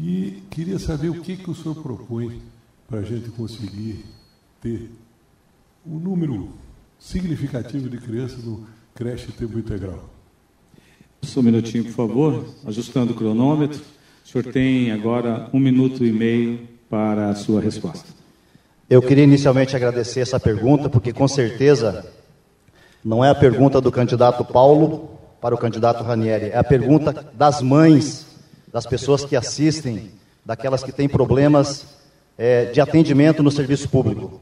E 0.00 0.42
queria 0.50 0.78
saber 0.78 1.10
o 1.10 1.20
que, 1.20 1.36
que 1.36 1.50
o 1.50 1.54
senhor 1.54 1.74
propõe 1.76 2.40
para 2.88 3.00
a 3.00 3.02
gente 3.02 3.30
conseguir 3.30 4.04
ter 4.60 4.90
um 5.86 5.98
número 5.98 6.50
significativo 6.98 7.88
de 7.88 7.98
crianças 7.98 8.42
no 8.42 8.66
creche 8.94 9.30
tempo 9.32 9.58
integral. 9.58 10.08
Só 11.22 11.40
um 11.40 11.42
minutinho, 11.42 11.84
por 11.84 11.92
favor, 11.92 12.44
ajustando 12.66 13.12
o 13.12 13.16
cronômetro. 13.16 13.80
O 14.24 14.28
senhor 14.28 14.52
tem 14.52 14.90
agora 14.90 15.48
um 15.52 15.58
minuto 15.58 16.04
e 16.04 16.12
meio 16.12 16.66
para 16.88 17.28
a 17.28 17.34
sua 17.34 17.60
resposta. 17.60 18.08
Eu 18.88 19.02
queria 19.02 19.24
inicialmente 19.24 19.76
agradecer 19.76 20.20
essa 20.20 20.38
pergunta, 20.40 20.88
porque 20.88 21.12
com 21.12 21.26
certeza 21.26 22.06
não 23.04 23.24
é 23.24 23.30
a 23.30 23.34
pergunta 23.34 23.80
do 23.80 23.92
candidato 23.92 24.44
Paulo 24.44 25.18
para 25.40 25.54
o 25.54 25.58
candidato 25.58 26.02
Ranieri, 26.02 26.46
é 26.46 26.56
a 26.56 26.64
pergunta 26.64 27.26
das 27.34 27.60
mães, 27.60 28.26
das 28.72 28.86
pessoas 28.86 29.24
que 29.24 29.36
assistem, 29.36 30.10
daquelas 30.44 30.82
que 30.82 30.92
têm 30.92 31.08
problemas 31.08 31.86
é, 32.38 32.66
de 32.66 32.80
atendimento 32.80 33.42
no 33.42 33.50
serviço 33.50 33.88
público. 33.88 34.40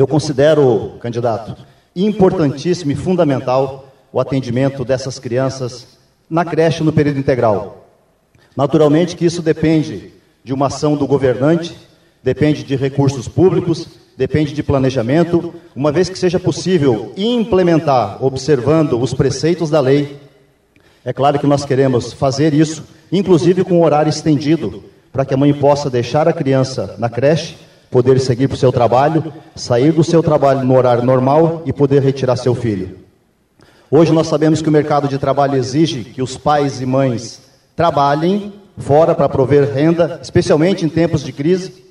Eu 0.00 0.06
considero, 0.06 0.92
candidato, 0.98 1.54
importantíssimo 1.94 2.90
e 2.90 2.94
fundamental 2.94 3.92
o 4.10 4.18
atendimento 4.18 4.82
dessas 4.82 5.18
crianças 5.18 5.88
na 6.30 6.42
creche 6.42 6.82
no 6.82 6.90
período 6.90 7.18
integral. 7.18 7.86
Naturalmente 8.56 9.14
que 9.14 9.26
isso 9.26 9.42
depende 9.42 10.10
de 10.42 10.54
uma 10.54 10.68
ação 10.68 10.96
do 10.96 11.06
governante, 11.06 11.76
depende 12.22 12.62
de 12.62 12.76
recursos 12.76 13.28
públicos, 13.28 13.88
depende 14.16 14.54
de 14.54 14.62
planejamento, 14.62 15.52
uma 15.76 15.92
vez 15.92 16.08
que 16.08 16.18
seja 16.18 16.40
possível 16.40 17.12
implementar, 17.14 18.24
observando 18.24 18.98
os 18.98 19.12
preceitos 19.12 19.68
da 19.68 19.80
lei. 19.80 20.18
É 21.04 21.12
claro 21.12 21.38
que 21.38 21.46
nós 21.46 21.66
queremos 21.66 22.10
fazer 22.10 22.54
isso, 22.54 22.84
inclusive 23.12 23.64
com 23.64 23.84
horário 23.84 24.08
estendido, 24.08 24.82
para 25.12 25.26
que 25.26 25.34
a 25.34 25.36
mãe 25.36 25.52
possa 25.52 25.90
deixar 25.90 26.26
a 26.26 26.32
criança 26.32 26.96
na 26.98 27.10
creche, 27.10 27.68
poder 27.90 28.20
seguir 28.20 28.46
para 28.46 28.54
o 28.54 28.58
seu 28.58 28.70
trabalho, 28.70 29.32
sair 29.56 29.92
do 29.92 30.04
seu 30.04 30.22
trabalho 30.22 30.64
no 30.64 30.76
horário 30.76 31.02
normal 31.02 31.62
e 31.66 31.72
poder 31.72 32.00
retirar 32.02 32.36
seu 32.36 32.54
filho. 32.54 32.98
Hoje 33.90 34.12
nós 34.12 34.28
sabemos 34.28 34.62
que 34.62 34.68
o 34.68 34.72
mercado 34.72 35.08
de 35.08 35.18
trabalho 35.18 35.56
exige 35.56 36.04
que 36.04 36.22
os 36.22 36.36
pais 36.36 36.80
e 36.80 36.86
mães 36.86 37.42
trabalhem 37.74 38.52
fora 38.78 39.14
para 39.14 39.28
prover 39.28 39.72
renda, 39.72 40.20
especialmente 40.22 40.84
em 40.84 40.88
tempos 40.88 41.24
de 41.24 41.32
crise. 41.32 41.84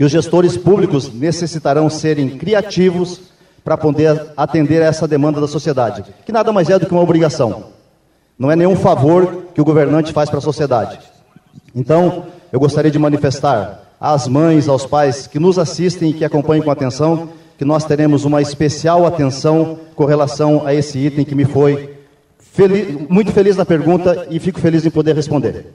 E 0.00 0.04
os 0.04 0.10
gestores 0.10 0.56
públicos 0.56 1.12
necessitarão 1.12 1.90
serem 1.90 2.38
criativos 2.38 3.20
para 3.62 3.76
poder 3.76 4.32
atender 4.36 4.82
a 4.82 4.86
essa 4.86 5.06
demanda 5.06 5.40
da 5.40 5.46
sociedade, 5.46 6.04
que 6.24 6.32
nada 6.32 6.52
mais 6.52 6.70
é 6.70 6.78
do 6.78 6.86
que 6.86 6.92
uma 6.92 7.02
obrigação. 7.02 7.66
Não 8.38 8.50
é 8.50 8.56
nenhum 8.56 8.74
favor 8.74 9.44
que 9.54 9.60
o 9.60 9.64
governante 9.64 10.12
faz 10.12 10.28
para 10.28 10.38
a 10.38 10.42
sociedade. 10.42 10.98
Então, 11.74 12.24
eu 12.50 12.58
gostaria 12.58 12.90
de 12.90 12.98
manifestar 12.98 13.83
às 14.00 14.28
mães, 14.28 14.68
aos 14.68 14.86
pais 14.86 15.26
que 15.26 15.38
nos 15.38 15.58
assistem 15.58 16.10
e 16.10 16.14
que 16.14 16.24
acompanham 16.24 16.64
com 16.64 16.70
atenção, 16.70 17.30
que 17.56 17.64
nós 17.64 17.84
teremos 17.84 18.24
uma 18.24 18.42
especial 18.42 19.06
atenção 19.06 19.78
com 19.94 20.04
relação 20.04 20.66
a 20.66 20.74
esse 20.74 20.98
item 20.98 21.24
que 21.24 21.34
me 21.34 21.44
foi 21.44 21.94
feliz, 22.38 23.08
muito 23.08 23.32
feliz 23.32 23.56
na 23.56 23.64
pergunta 23.64 24.26
e 24.30 24.38
fico 24.38 24.60
feliz 24.60 24.84
em 24.84 24.90
poder 24.90 25.14
responder. 25.14 25.66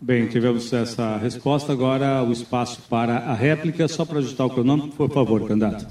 Bem, 0.00 0.26
tivemos 0.28 0.72
essa 0.72 1.18
resposta. 1.18 1.72
Agora 1.72 2.22
o 2.22 2.32
espaço 2.32 2.80
para 2.88 3.18
a 3.18 3.34
réplica. 3.34 3.86
Só 3.86 4.06
para 4.06 4.18
ajustar 4.18 4.46
o 4.46 4.50
cronômetro, 4.50 4.92
por 4.92 5.10
favor, 5.10 5.46
candidato. 5.46 5.86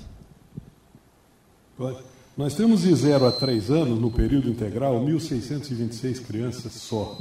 Nós 2.36 2.56
temos 2.56 2.82
de 2.82 2.96
0 2.96 3.28
a 3.28 3.32
3 3.32 3.70
anos, 3.70 4.00
no 4.00 4.10
período 4.10 4.50
integral, 4.50 5.00
1.626 5.06 6.26
crianças 6.26 6.72
só. 6.74 7.18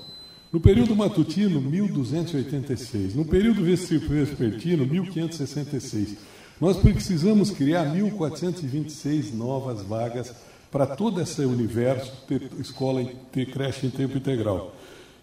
No 0.52 0.60
período 0.60 0.96
matutino, 0.96 1.60
1.286. 1.60 3.14
No 3.14 3.24
período 3.24 3.62
vespertino, 3.62 4.86
1.566. 4.86 6.16
Nós 6.60 6.76
precisamos 6.78 7.50
criar 7.50 7.94
1.426 7.94 9.34
novas 9.34 9.82
vagas 9.82 10.34
para 10.70 10.86
todo 10.86 11.20
esse 11.20 11.42
universo 11.42 12.12
ter 12.26 12.50
escola, 12.58 13.04
ter 13.30 13.46
creche 13.46 13.86
em 13.86 13.90
tempo 13.90 14.16
integral. 14.16 14.74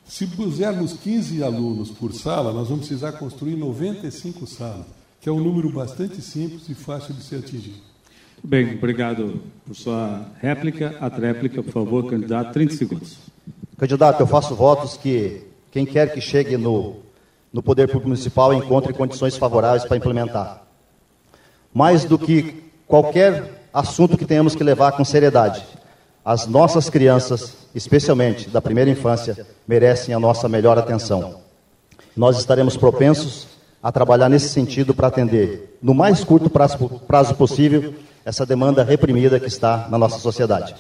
Se 0.06 0.28
pusermos 0.28 0.94
15 0.94 1.44
alunos 1.44 1.90
por 1.90 2.14
sala, 2.14 2.54
nós 2.54 2.70
vamos 2.70 2.88
precisar 2.88 3.14
construir 3.14 3.56
95 3.56 4.46
salas, 4.46 4.86
que 5.20 5.28
é 5.28 5.32
um 5.32 5.44
número 5.44 5.70
bastante 5.72 6.22
simples 6.22 6.70
e 6.70 6.76
fácil 6.76 7.16
de 7.16 7.24
ser 7.24 7.38
atingido. 7.38 7.78
Bem, 8.44 8.76
obrigado 8.76 9.42
por 9.66 9.76
sua 9.76 10.32
réplica. 10.40 10.96
A 11.02 11.08
réplica, 11.08 11.64
por 11.64 11.72
favor, 11.74 12.08
candidato, 12.08 12.54
30 12.54 12.76
segundos. 12.76 13.18
Candidato, 13.78 14.22
eu 14.22 14.28
faço 14.28 14.56
votos 14.56 14.96
que 14.96 15.46
quem 15.70 15.86
quer 15.86 16.14
que 16.14 16.22
chegue 16.22 16.56
no, 16.56 16.96
no 17.52 17.62
Poder 17.62 17.88
Público 17.88 18.08
Municipal 18.08 18.54
encontre 18.54 18.94
condições 18.94 19.36
favoráveis 19.36 19.84
para 19.84 19.98
implementar. 19.98 20.62
Mais 21.74 22.06
do 22.06 22.18
que 22.18 22.64
qualquer 22.88 23.68
assunto 23.74 24.18
que 24.18 24.26
tenhamos 24.26 24.56
que 24.56 24.64
levar 24.64 24.94
com 24.94 25.04
seriedade, 25.04 25.66
as 26.24 26.48
nossas 26.48 26.90
crianças, 26.90 27.68
especialmente 27.76 28.50
da 28.50 28.62
primeira 28.62 28.90
infância, 28.90 29.46
merecem 29.68 30.16
a 30.16 30.20
nossa 30.20 30.48
melhor 30.48 30.78
atenção. 30.78 31.42
Nós 32.16 32.40
estaremos 32.40 32.78
propensos 32.78 33.48
a 33.84 33.92
trabalhar 33.92 34.30
nesse 34.30 34.48
sentido 34.48 34.94
para 34.94 35.08
atender, 35.08 35.78
no 35.82 35.94
mais 35.94 36.24
curto 36.24 36.50
prazo, 36.50 36.90
prazo 37.06 37.36
possível, 37.36 37.94
essa 38.24 38.46
demanda 38.46 38.86
reprimida 38.86 39.38
que 39.38 39.48
está 39.48 39.88
na 39.90 39.98
nossa 39.98 40.18
sociedade. 40.18 40.76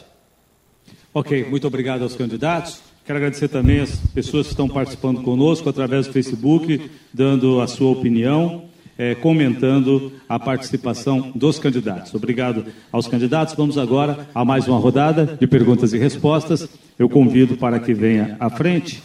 Ok, 1.18 1.46
muito 1.50 1.66
obrigado 1.66 2.02
aos 2.02 2.14
candidatos. 2.14 2.82
Quero 3.06 3.16
agradecer 3.16 3.48
também 3.48 3.80
as 3.80 3.96
pessoas 4.14 4.48
que 4.48 4.52
estão 4.52 4.68
participando 4.68 5.22
conosco 5.22 5.70
através 5.70 6.08
do 6.08 6.12
Facebook, 6.12 6.92
dando 7.14 7.62
a 7.62 7.68
sua 7.68 7.90
opinião, 7.90 8.66
eh, 8.98 9.16
comentando 9.16 10.12
a 10.28 10.38
participação 10.38 11.32
dos 11.34 11.58
candidatos. 11.58 12.14
Obrigado 12.14 12.66
aos 12.92 13.08
candidatos. 13.08 13.56
Vamos 13.56 13.78
agora 13.78 14.28
a 14.36 14.44
mais 14.44 14.68
uma 14.68 14.78
rodada 14.78 15.38
de 15.40 15.48
perguntas 15.48 15.94
e 15.94 15.98
respostas. 15.98 16.68
Eu 17.00 17.08
convido 17.08 17.56
para 17.56 17.80
que 17.80 17.94
venha 17.94 18.36
à 18.38 18.50
frente. 18.50 19.02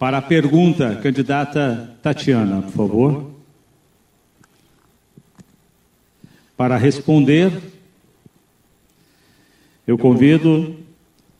Para 0.00 0.18
a 0.18 0.22
pergunta, 0.22 0.96
candidata 1.00 1.96
Tatiana, 2.02 2.62
por 2.62 2.72
favor. 2.72 3.30
Para 6.56 6.76
responder, 6.76 7.52
eu 9.86 9.96
convido 9.96 10.77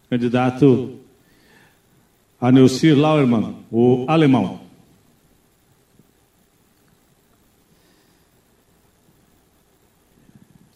candidato 0.09 0.99
Anelcir 2.41 2.97
Lauermann, 2.97 3.57
o 3.71 4.05
alemão. 4.07 4.61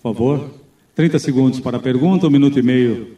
Por 0.02 0.14
favor, 0.14 0.50
30 0.96 1.18
segundos 1.20 1.60
para 1.60 1.76
a 1.76 1.80
pergunta, 1.80 2.26
um 2.26 2.30
minuto 2.30 2.58
e 2.58 2.62
meio 2.62 3.16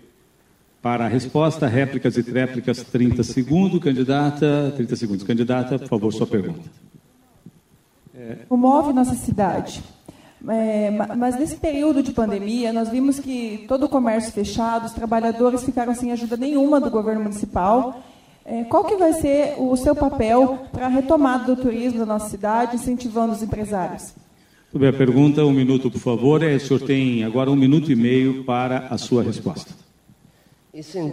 para 0.82 1.06
a 1.06 1.08
resposta, 1.08 1.66
réplicas 1.66 2.18
e 2.18 2.22
tréplicas, 2.22 2.82
30 2.82 3.22
segundos. 3.22 3.80
Candidata, 3.80 4.70
30 4.76 4.96
segundos. 4.96 5.24
Candidata, 5.24 5.78
por 5.78 5.88
favor, 5.88 6.12
sua 6.12 6.26
pergunta. 6.26 6.68
O 8.50 8.56
Move 8.56 8.92
Nossa 8.92 9.14
Cidade. 9.14 9.82
É, 10.48 10.90
mas 11.16 11.38
nesse 11.38 11.56
período 11.56 12.02
de 12.02 12.12
pandemia, 12.12 12.72
nós 12.72 12.88
vimos 12.88 13.18
que 13.18 13.64
todo 13.66 13.84
o 13.86 13.88
comércio 13.88 14.32
fechado, 14.32 14.86
os 14.86 14.92
trabalhadores 14.92 15.64
ficaram 15.64 15.94
sem 15.94 16.12
ajuda 16.12 16.36
nenhuma 16.36 16.80
do 16.80 16.90
governo 16.90 17.22
municipal. 17.22 18.02
É, 18.44 18.62
qual 18.64 18.84
que 18.84 18.96
vai 18.96 19.14
ser 19.14 19.54
o 19.58 19.74
seu 19.74 19.94
papel 19.94 20.58
para 20.70 20.86
a 20.86 20.88
retomada 20.88 21.54
do 21.54 21.62
turismo 21.62 22.00
da 22.00 22.06
nossa 22.06 22.28
cidade, 22.28 22.76
incentivando 22.76 23.32
os 23.32 23.42
empresários? 23.42 24.12
Sobre 24.70 24.88
a 24.88 24.92
pergunta, 24.92 25.44
um 25.44 25.52
minuto, 25.52 25.90
por 25.90 26.00
favor. 26.00 26.42
É, 26.42 26.56
o 26.56 26.60
senhor 26.60 26.80
tem 26.80 27.24
agora 27.24 27.50
um 27.50 27.56
minuto 27.56 27.90
e 27.90 27.96
meio 27.96 28.44
para 28.44 28.88
a 28.90 28.98
sua 28.98 29.22
resposta. 29.22 29.72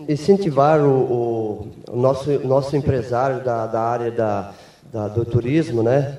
Incentivar 0.10 0.82
o, 0.82 1.70
o 1.90 1.96
nosso, 1.96 2.32
nosso 2.46 2.76
empresário 2.76 3.46
da, 3.46 3.68
da 3.68 3.82
área 3.82 4.12
da, 4.12 4.54
da, 4.92 5.08
do 5.08 5.24
turismo, 5.24 5.84
né? 5.84 6.18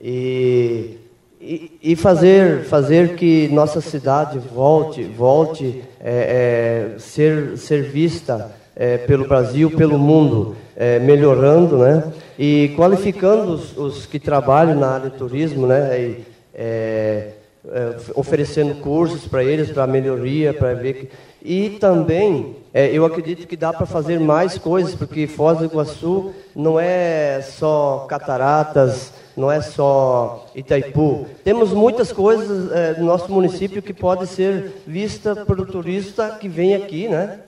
E 0.00 0.98
e, 1.40 1.78
e, 1.82 1.96
fazer 1.96 2.64
fazer 2.64 3.16
que 3.16 3.48
nossa 3.48 3.80
cidade 3.80 4.38
volte 4.38 5.02
volte 5.04 5.82
é, 5.98 6.92
é, 6.94 6.98
ser 6.98 7.56
ser 7.56 7.84
vista 7.84 8.50
é, 8.76 8.98
pelo 8.98 9.26
Brasil 9.26 9.70
pelo 9.70 9.98
mundo 9.98 10.54
é, 10.76 10.98
melhorando 10.98 11.78
né? 11.78 12.12
E 12.38 12.72
qualificando 12.76 13.52
os, 13.52 13.76
os, 13.76 14.06
que 14.06 14.18
trabalham 14.18 14.78
na 14.78 14.88
área 14.88 15.10
do 15.10 15.16
turismo 15.16 15.66
né? 15.66 16.00
E, 16.00 16.24
é, 16.54 17.28
é, 17.68 17.94
oferecendo 18.14 18.76
cursos 18.76 19.26
para 19.26 19.44
eles, 19.44 19.70
para 19.70 19.86
melhoria, 19.86 20.54
para 20.54 20.72
ver 20.74 20.94
que... 20.94 21.08
E 21.42 21.70
também, 21.80 22.56
eu 22.74 23.04
acredito 23.04 23.46
que 23.46 23.56
dá 23.56 23.72
para 23.72 23.86
fazer 23.86 24.20
mais 24.20 24.58
coisas, 24.58 24.94
porque 24.94 25.26
Foz 25.26 25.58
do 25.58 25.64
Iguaçu 25.64 26.32
não 26.54 26.78
é 26.78 27.40
só 27.40 28.06
cataratas, 28.08 29.10
não 29.36 29.50
é 29.50 29.60
só 29.60 30.46
Itaipu. 30.54 31.26
Temos 31.44 31.72
muitas 31.72 32.12
coisas 32.12 32.70
é, 32.72 32.98
no 32.98 33.06
nosso 33.06 33.30
município 33.32 33.82
que 33.82 33.92
pode 33.92 34.26
ser 34.26 34.82
vista 34.86 35.34
pelo 35.44 35.64
turista 35.64 36.36
que 36.40 36.48
vem 36.48 36.74
aqui, 36.74 37.08
né? 37.08 37.40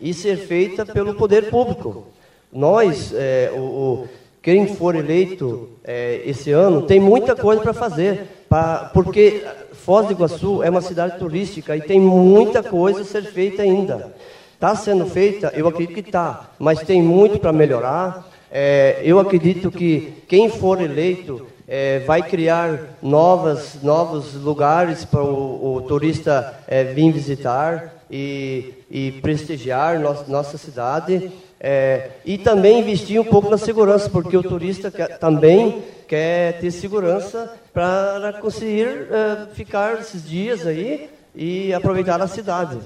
E 0.00 0.12
ser 0.12 0.36
feita 0.36 0.84
pelo 0.84 1.14
poder 1.14 1.50
público. 1.50 2.06
Nós, 2.52 3.12
é, 3.14 3.50
o, 3.54 3.60
o, 3.60 4.08
quem 4.42 4.66
for 4.68 4.94
eleito 4.94 5.70
é, 5.82 6.22
esse 6.24 6.52
ano, 6.52 6.82
tem 6.82 7.00
muita 7.00 7.34
coisa 7.34 7.60
para 7.60 7.72
fazer, 7.72 8.44
pra, 8.48 8.90
porque 8.92 9.44
Foz 9.72 10.06
do 10.06 10.12
Iguaçu 10.12 10.62
é 10.62 10.70
uma 10.70 10.80
cidade 10.80 11.18
turística 11.18 11.76
e 11.76 11.80
tem 11.80 12.00
muita 12.00 12.62
coisa 12.62 13.00
a 13.00 13.04
ser 13.04 13.22
feita 13.24 13.62
ainda. 13.62 14.14
Está 14.54 14.74
sendo 14.74 15.04
feita, 15.06 15.52
eu 15.54 15.68
acredito 15.68 15.94
que 15.94 16.08
está, 16.08 16.50
mas 16.58 16.80
tem 16.80 17.02
muito 17.02 17.38
para 17.38 17.52
melhorar. 17.52 18.26
É, 18.58 19.02
eu 19.04 19.20
acredito 19.20 19.70
que 19.70 20.14
quem 20.26 20.48
for 20.48 20.80
eleito 20.80 21.46
é, 21.68 21.98
vai 22.06 22.22
criar 22.22 22.96
novas, 23.02 23.78
novos 23.82 24.32
lugares 24.32 25.04
para 25.04 25.22
o, 25.22 25.74
o 25.76 25.82
turista 25.82 26.58
é, 26.66 26.82
vir 26.82 27.12
visitar 27.12 28.02
e, 28.10 28.72
e 28.90 29.12
prestigiar 29.20 30.00
nossa, 30.00 30.24
nossa 30.32 30.56
cidade. 30.56 31.30
É, 31.60 32.12
e 32.24 32.38
também 32.38 32.80
investir 32.80 33.20
um 33.20 33.24
pouco 33.24 33.50
na 33.50 33.58
segurança, 33.58 34.08
porque 34.08 34.34
o 34.34 34.42
turista 34.42 34.90
quer, 34.90 35.18
também 35.18 35.82
quer 36.08 36.58
ter 36.58 36.70
segurança 36.70 37.54
para 37.74 38.38
conseguir 38.40 38.86
é, 39.10 39.48
ficar 39.52 40.00
esses 40.00 40.26
dias 40.26 40.66
aí 40.66 41.10
e 41.34 41.74
aproveitar 41.74 42.22
a 42.22 42.26
cidade. 42.26 42.78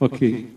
Ok. 0.00 0.50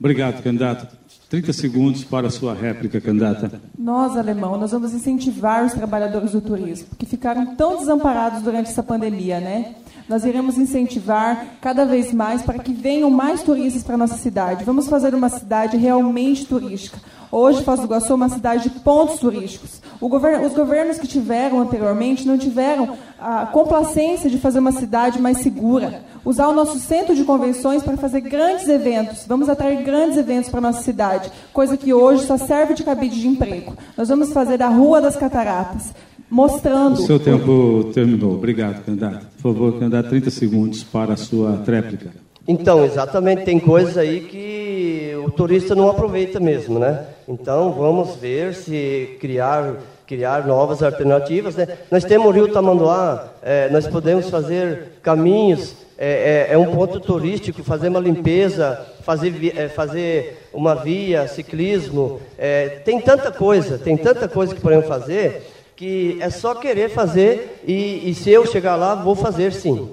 Obrigado, 0.00 0.42
candidato. 0.42 0.98
30 1.30 1.52
segundos 1.52 2.02
para 2.02 2.26
a 2.26 2.30
sua 2.30 2.52
réplica, 2.52 3.00
candidata. 3.00 3.60
Nós, 3.78 4.16
alemão, 4.16 4.58
nós 4.58 4.72
vamos 4.72 4.92
incentivar 4.92 5.64
os 5.64 5.72
trabalhadores 5.72 6.32
do 6.32 6.40
turismo, 6.40 6.88
que 6.98 7.06
ficaram 7.06 7.54
tão 7.54 7.76
desamparados 7.78 8.42
durante 8.42 8.68
essa 8.68 8.82
pandemia, 8.82 9.38
né? 9.38 9.76
Nós 10.10 10.24
iremos 10.24 10.58
incentivar 10.58 11.46
cada 11.60 11.84
vez 11.84 12.12
mais 12.12 12.42
para 12.42 12.58
que 12.58 12.72
venham 12.72 13.08
mais 13.08 13.44
turistas 13.44 13.84
para 13.84 13.94
a 13.94 13.98
nossa 13.98 14.16
cidade. 14.16 14.64
Vamos 14.64 14.88
fazer 14.88 15.14
uma 15.14 15.28
cidade 15.28 15.76
realmente 15.76 16.44
turística. 16.46 16.98
Hoje, 17.30 17.62
Foz 17.62 17.78
do 17.78 17.86
Iguaçu 17.86 18.10
é 18.10 18.16
uma 18.16 18.28
cidade 18.28 18.64
de 18.64 18.80
pontos 18.80 19.20
turísticos. 19.20 19.80
Governo, 20.00 20.48
os 20.48 20.52
governos 20.52 20.98
que 20.98 21.06
tiveram 21.06 21.60
anteriormente 21.60 22.26
não 22.26 22.36
tiveram 22.36 22.96
a 23.20 23.46
complacência 23.46 24.28
de 24.28 24.36
fazer 24.36 24.58
uma 24.58 24.72
cidade 24.72 25.22
mais 25.22 25.38
segura. 25.38 26.02
Usar 26.24 26.48
o 26.48 26.52
nosso 26.52 26.80
centro 26.80 27.14
de 27.14 27.22
convenções 27.22 27.84
para 27.84 27.96
fazer 27.96 28.22
grandes 28.22 28.66
eventos. 28.68 29.26
Vamos 29.28 29.48
atrair 29.48 29.84
grandes 29.84 30.18
eventos 30.18 30.50
para 30.50 30.58
a 30.58 30.62
nossa 30.62 30.82
cidade, 30.82 31.30
coisa 31.52 31.76
que 31.76 31.94
hoje 31.94 32.26
só 32.26 32.36
serve 32.36 32.74
de 32.74 32.82
cabide 32.82 33.20
de 33.20 33.28
emprego. 33.28 33.76
Nós 33.96 34.08
vamos 34.08 34.32
fazer 34.32 34.60
a 34.60 34.68
Rua 34.68 35.00
das 35.00 35.14
Cataratas, 35.14 35.94
mostrando. 36.30 36.94
O 36.94 37.06
seu 37.06 37.18
tempo 37.18 37.90
terminou. 37.92 38.34
Obrigado, 38.34 38.84
candidato. 38.84 39.26
Por 39.42 39.52
favor, 39.52 39.72
candidato, 39.78 40.08
30 40.08 40.30
segundos 40.30 40.84
para 40.84 41.14
a 41.14 41.16
sua 41.16 41.58
tréplica. 41.58 42.10
Então, 42.46 42.84
exatamente, 42.84 43.44
tem 43.44 43.58
coisas 43.58 43.98
aí 43.98 44.20
que 44.20 45.12
o 45.24 45.30
turista 45.30 45.74
não 45.74 45.90
aproveita 45.90 46.40
mesmo, 46.40 46.78
né? 46.78 47.04
Então, 47.28 47.72
vamos 47.72 48.16
ver 48.16 48.54
se 48.54 49.16
criar 49.20 49.76
criar 50.10 50.44
novas 50.44 50.82
alternativas. 50.82 51.54
Né? 51.54 51.68
Nós 51.88 52.02
temos 52.02 52.26
o 52.26 52.30
Rio 52.32 52.48
Tamanduá, 52.48 53.32
é, 53.40 53.68
nós 53.70 53.86
podemos 53.86 54.28
fazer 54.28 54.98
caminhos, 55.00 55.76
é, 55.96 56.48
é, 56.50 56.54
é, 56.54 56.58
um 56.58 56.74
ponto 56.74 56.98
turístico, 56.98 57.62
fazer 57.62 57.90
uma 57.90 58.00
limpeza, 58.00 58.84
fazer, 59.02 59.52
é, 59.56 59.68
fazer 59.68 60.48
uma 60.52 60.74
via, 60.74 61.28
ciclismo. 61.28 62.20
É, 62.36 62.80
tem 62.84 63.00
tanta 63.00 63.30
coisa, 63.30 63.78
tem 63.78 63.96
tanta 63.96 64.26
coisa 64.26 64.52
que 64.52 64.60
podemos 64.60 64.86
fazer 64.86 65.46
que 65.80 66.18
é 66.20 66.28
só 66.28 66.54
querer 66.56 66.90
fazer 66.90 67.62
e, 67.66 68.10
e 68.10 68.14
se 68.14 68.28
eu 68.28 68.44
chegar 68.44 68.76
lá, 68.76 68.94
vou 68.94 69.14
fazer 69.14 69.50
sim. 69.50 69.88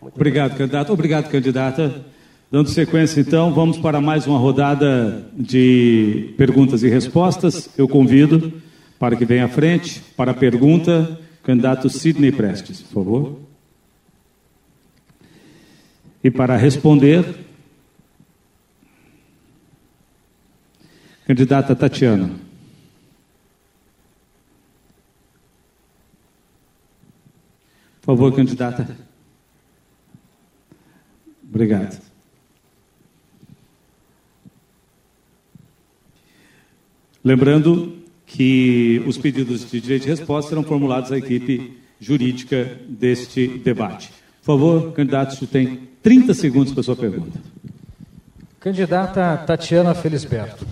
Obrigado, 0.00 0.56
candidato. 0.56 0.90
Obrigado, 0.94 1.28
candidata. 1.28 2.06
Dando 2.50 2.70
sequência, 2.70 3.20
então, 3.20 3.52
vamos 3.52 3.76
para 3.76 4.00
mais 4.00 4.26
uma 4.26 4.38
rodada 4.38 5.30
de 5.34 6.32
perguntas 6.38 6.82
e 6.82 6.88
respostas. 6.88 7.68
Eu 7.76 7.86
convido 7.86 8.50
para 8.98 9.14
que 9.14 9.26
venha 9.26 9.44
à 9.44 9.48
frente, 9.48 10.00
para 10.16 10.30
a 10.30 10.34
pergunta, 10.34 11.20
candidato 11.42 11.90
Sidney 11.90 12.32
Prestes, 12.32 12.80
por 12.80 13.04
favor. 13.04 13.36
E 16.24 16.30
para 16.30 16.56
responder, 16.56 17.26
candidata 21.26 21.76
Tatiana. 21.76 22.47
Por 28.08 28.16
favor, 28.16 28.34
candidata. 28.34 28.88
Obrigado. 31.46 32.00
Lembrando 37.22 37.98
que 38.24 39.04
os 39.06 39.18
pedidos 39.18 39.70
de 39.70 39.78
direito 39.78 40.04
de 40.04 40.08
resposta 40.08 40.48
serão 40.48 40.62
formulados 40.62 41.12
à 41.12 41.18
equipe 41.18 41.76
jurídica 42.00 42.80
deste 42.88 43.46
debate. 43.46 44.08
Por 44.40 44.54
favor, 44.54 44.92
candidato, 44.94 45.36
você 45.36 45.46
tem 45.46 45.90
30 46.02 46.32
segundos 46.32 46.72
para 46.72 46.80
a 46.80 46.84
sua 46.84 46.96
pergunta. 46.96 47.38
Candidata 48.58 49.36
Tatiana 49.36 49.94
Felisberto, 49.94 50.66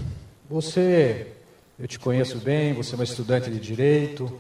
você, 0.49 1.27
eu 1.79 1.87
te 1.87 1.99
conheço 1.99 2.39
bem, 2.39 2.73
você 2.73 2.95
é 2.95 2.97
uma 2.97 3.05
estudante 3.05 3.51
de 3.51 3.61
direito, 3.61 4.33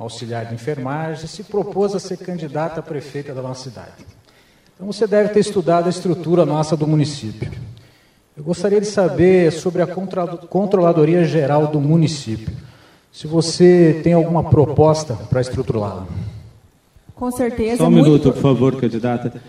uma 0.00 0.06
auxiliar 0.06 0.46
de 0.46 0.54
enfermagem, 0.54 1.26
se 1.26 1.44
propôs 1.44 1.94
a 1.94 2.00
ser 2.00 2.16
candidata 2.16 2.80
a 2.80 2.82
prefeita 2.82 3.34
da 3.34 3.42
nossa 3.42 3.68
cidade. 3.68 4.06
Então 4.74 4.90
você 4.90 5.06
deve 5.06 5.28
ter 5.28 5.40
estudado 5.40 5.88
a 5.88 5.90
estrutura 5.90 6.46
nossa 6.46 6.74
do 6.74 6.86
município. 6.86 7.52
Eu 8.34 8.42
gostaria 8.42 8.80
de 8.80 8.86
saber 8.86 9.52
sobre 9.52 9.82
a 9.82 9.86
Controladoria 9.86 11.22
Geral 11.24 11.66
do 11.66 11.78
município. 11.78 12.56
Se 13.12 13.26
você 13.26 14.00
tem 14.02 14.14
alguma 14.14 14.44
proposta 14.44 15.14
para 15.28 15.42
estruturá-la. 15.42 16.06
Com 17.14 17.30
certeza. 17.30 17.78
Só 17.78 17.88
um 17.88 17.90
minuto, 17.90 18.32
por 18.32 18.40
favor, 18.40 18.80
candidata, 18.80 19.42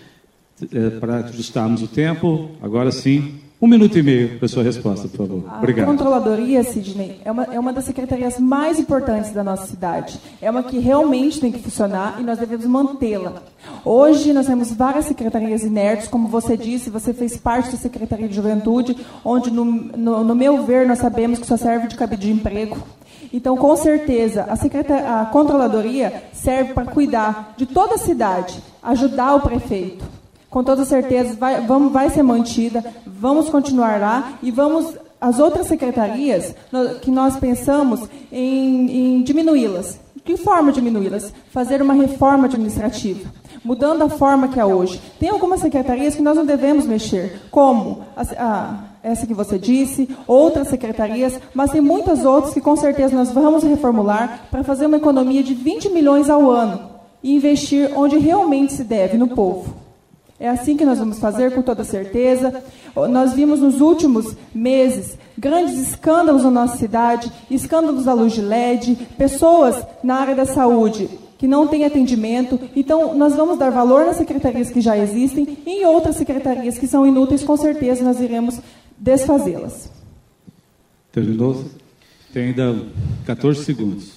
é, 0.74 0.90
para 1.00 1.18
ajustarmos 1.18 1.82
o 1.82 1.88
tempo. 1.88 2.52
Agora 2.62 2.92
sim, 2.92 3.40
um 3.62 3.68
minuto 3.68 3.96
e 3.96 4.02
meio 4.02 4.40
para 4.40 4.48
sua 4.48 4.64
resposta, 4.64 5.08
por 5.08 5.18
favor. 5.18 5.44
Obrigado. 5.60 5.88
A 5.88 5.92
Controladoria, 5.92 6.64
Sidney, 6.64 7.22
é 7.24 7.32
uma, 7.32 7.44
é 7.44 7.60
uma 7.60 7.72
das 7.72 7.86
secretarias 7.86 8.40
mais 8.40 8.80
importantes 8.80 9.32
da 9.32 9.44
nossa 9.44 9.68
cidade. 9.68 10.20
É 10.42 10.50
uma 10.50 10.64
que 10.64 10.80
realmente 10.80 11.40
tem 11.40 11.52
que 11.52 11.60
funcionar 11.60 12.18
e 12.20 12.24
nós 12.24 12.40
devemos 12.40 12.66
mantê-la. 12.66 13.36
Hoje 13.86 14.34
nós 14.34 14.48
temos 14.48 14.72
várias 14.72 15.06
secretarias 15.06 15.64
inertes, 15.64 16.08
como 16.08 16.28
você 16.28 16.58
disse, 16.58 16.90
você 16.90 17.14
fez 17.14 17.38
parte 17.38 17.72
da 17.72 17.78
Secretaria 17.78 18.28
de 18.28 18.34
Juventude, 18.34 18.98
onde, 19.24 19.52
no, 19.52 19.64
no, 19.64 20.24
no 20.24 20.36
meu 20.36 20.64
ver, 20.64 20.88
nós 20.88 20.98
sabemos 20.98 21.38
que 21.38 21.46
só 21.46 21.56
serve 21.56 21.88
de 21.88 21.96
cabide 21.96 22.26
de 22.28 22.32
emprego. 22.32 22.80
Então, 23.32 23.56
com 23.56 23.76
certeza, 23.76 24.48
a, 24.50 25.22
a 25.22 25.26
Controladoria 25.28 26.24
serve 26.34 26.74
para 26.74 26.86
cuidar 26.86 27.54
de 27.56 27.68
toda 27.68 27.94
a 27.94 28.00
cidade, 28.00 28.60
ajudar 28.82 29.36
o 29.36 29.42
prefeito 29.42 30.21
com 30.52 30.64
toda 30.66 30.84
certeza 30.84 31.34
vai, 31.34 31.66
vamos, 31.66 31.94
vai 31.94 32.10
ser 32.10 32.22
mantida, 32.22 32.84
vamos 33.08 33.50
continuar 33.50 34.00
lá 34.00 34.34
e 34.44 34.52
vamos 34.52 34.94
as 35.20 35.40
outras 35.40 35.66
secretarias 35.68 36.54
que 37.02 37.10
nós 37.10 37.38
pensamos 37.38 38.02
em, 38.32 39.18
em 39.18 39.24
diminuí-las. 39.24 39.98
De 40.14 40.22
que 40.22 40.38
forma 40.38 40.72
diminuí-las? 40.72 41.34
Fazer 41.52 41.82
uma 41.82 41.94
reforma 41.94 42.46
administrativa, 42.46 43.32
mudando 43.64 44.04
a 44.04 44.10
forma 44.10 44.50
que 44.50 44.60
é 44.60 44.66
hoje. 44.66 45.02
Tem 45.20 45.30
algumas 45.30 45.62
secretarias 45.62 46.16
que 46.16 46.22
nós 46.22 46.36
não 46.36 46.46
devemos 46.46 46.86
mexer, 46.86 47.40
como 47.50 48.04
a, 48.16 48.22
a, 48.38 48.80
essa 49.02 49.26
que 49.26 49.34
você 49.34 49.58
disse, 49.58 50.10
outras 50.28 50.68
secretarias, 50.68 51.40
mas 51.54 51.72
tem 51.72 51.80
muitas 51.82 52.26
outras 52.26 52.54
que 52.54 52.60
com 52.60 52.76
certeza 52.76 53.16
nós 53.16 53.32
vamos 53.32 53.64
reformular 53.64 54.48
para 54.52 54.64
fazer 54.64 54.88
uma 54.88 54.98
economia 54.98 55.42
de 55.42 55.54
20 55.54 55.90
milhões 55.92 56.30
ao 56.30 56.52
ano 56.52 56.92
e 57.24 57.36
investir 57.36 57.90
onde 57.96 58.18
realmente 58.18 58.74
se 58.74 58.84
deve, 58.84 59.18
no 59.18 59.30
povo. 59.30 59.81
É 60.42 60.50
assim 60.50 60.76
que 60.76 60.84
nós 60.84 60.98
vamos 60.98 61.20
fazer, 61.20 61.54
com 61.54 61.62
toda 61.62 61.84
certeza. 61.84 62.64
Nós 62.96 63.34
vimos 63.34 63.60
nos 63.60 63.80
últimos 63.80 64.36
meses 64.56 65.16
grandes 65.38 65.78
escândalos 65.78 66.44
na 66.44 66.50
nossa 66.50 66.78
cidade, 66.78 67.32
escândalos 67.50 68.06
da 68.06 68.14
luz 68.14 68.34
de 68.34 68.42
LED, 68.42 68.96
pessoas 69.20 69.86
na 70.04 70.16
área 70.16 70.34
da 70.34 70.46
saúde 70.48 71.08
que 71.38 71.48
não 71.48 71.68
têm 71.68 71.86
atendimento. 71.86 72.60
Então, 72.76 73.16
nós 73.16 73.36
vamos 73.36 73.60
dar 73.60 73.70
valor 73.70 74.04
nas 74.04 74.18
secretarias 74.18 74.72
que 74.72 74.82
já 74.82 74.98
existem 74.98 75.60
e 75.64 75.70
em 75.70 75.86
outras 75.86 76.16
secretarias 76.16 76.76
que 76.76 76.88
são 76.88 77.06
inúteis, 77.06 77.44
com 77.44 77.56
certeza 77.56 78.04
nós 78.04 78.20
iremos 78.20 78.60
desfazê-las. 78.98 79.92
Terminou? 81.12 81.66
Tem 82.34 82.46
ainda 82.46 82.84
14 83.28 83.64
segundos. 83.64 84.14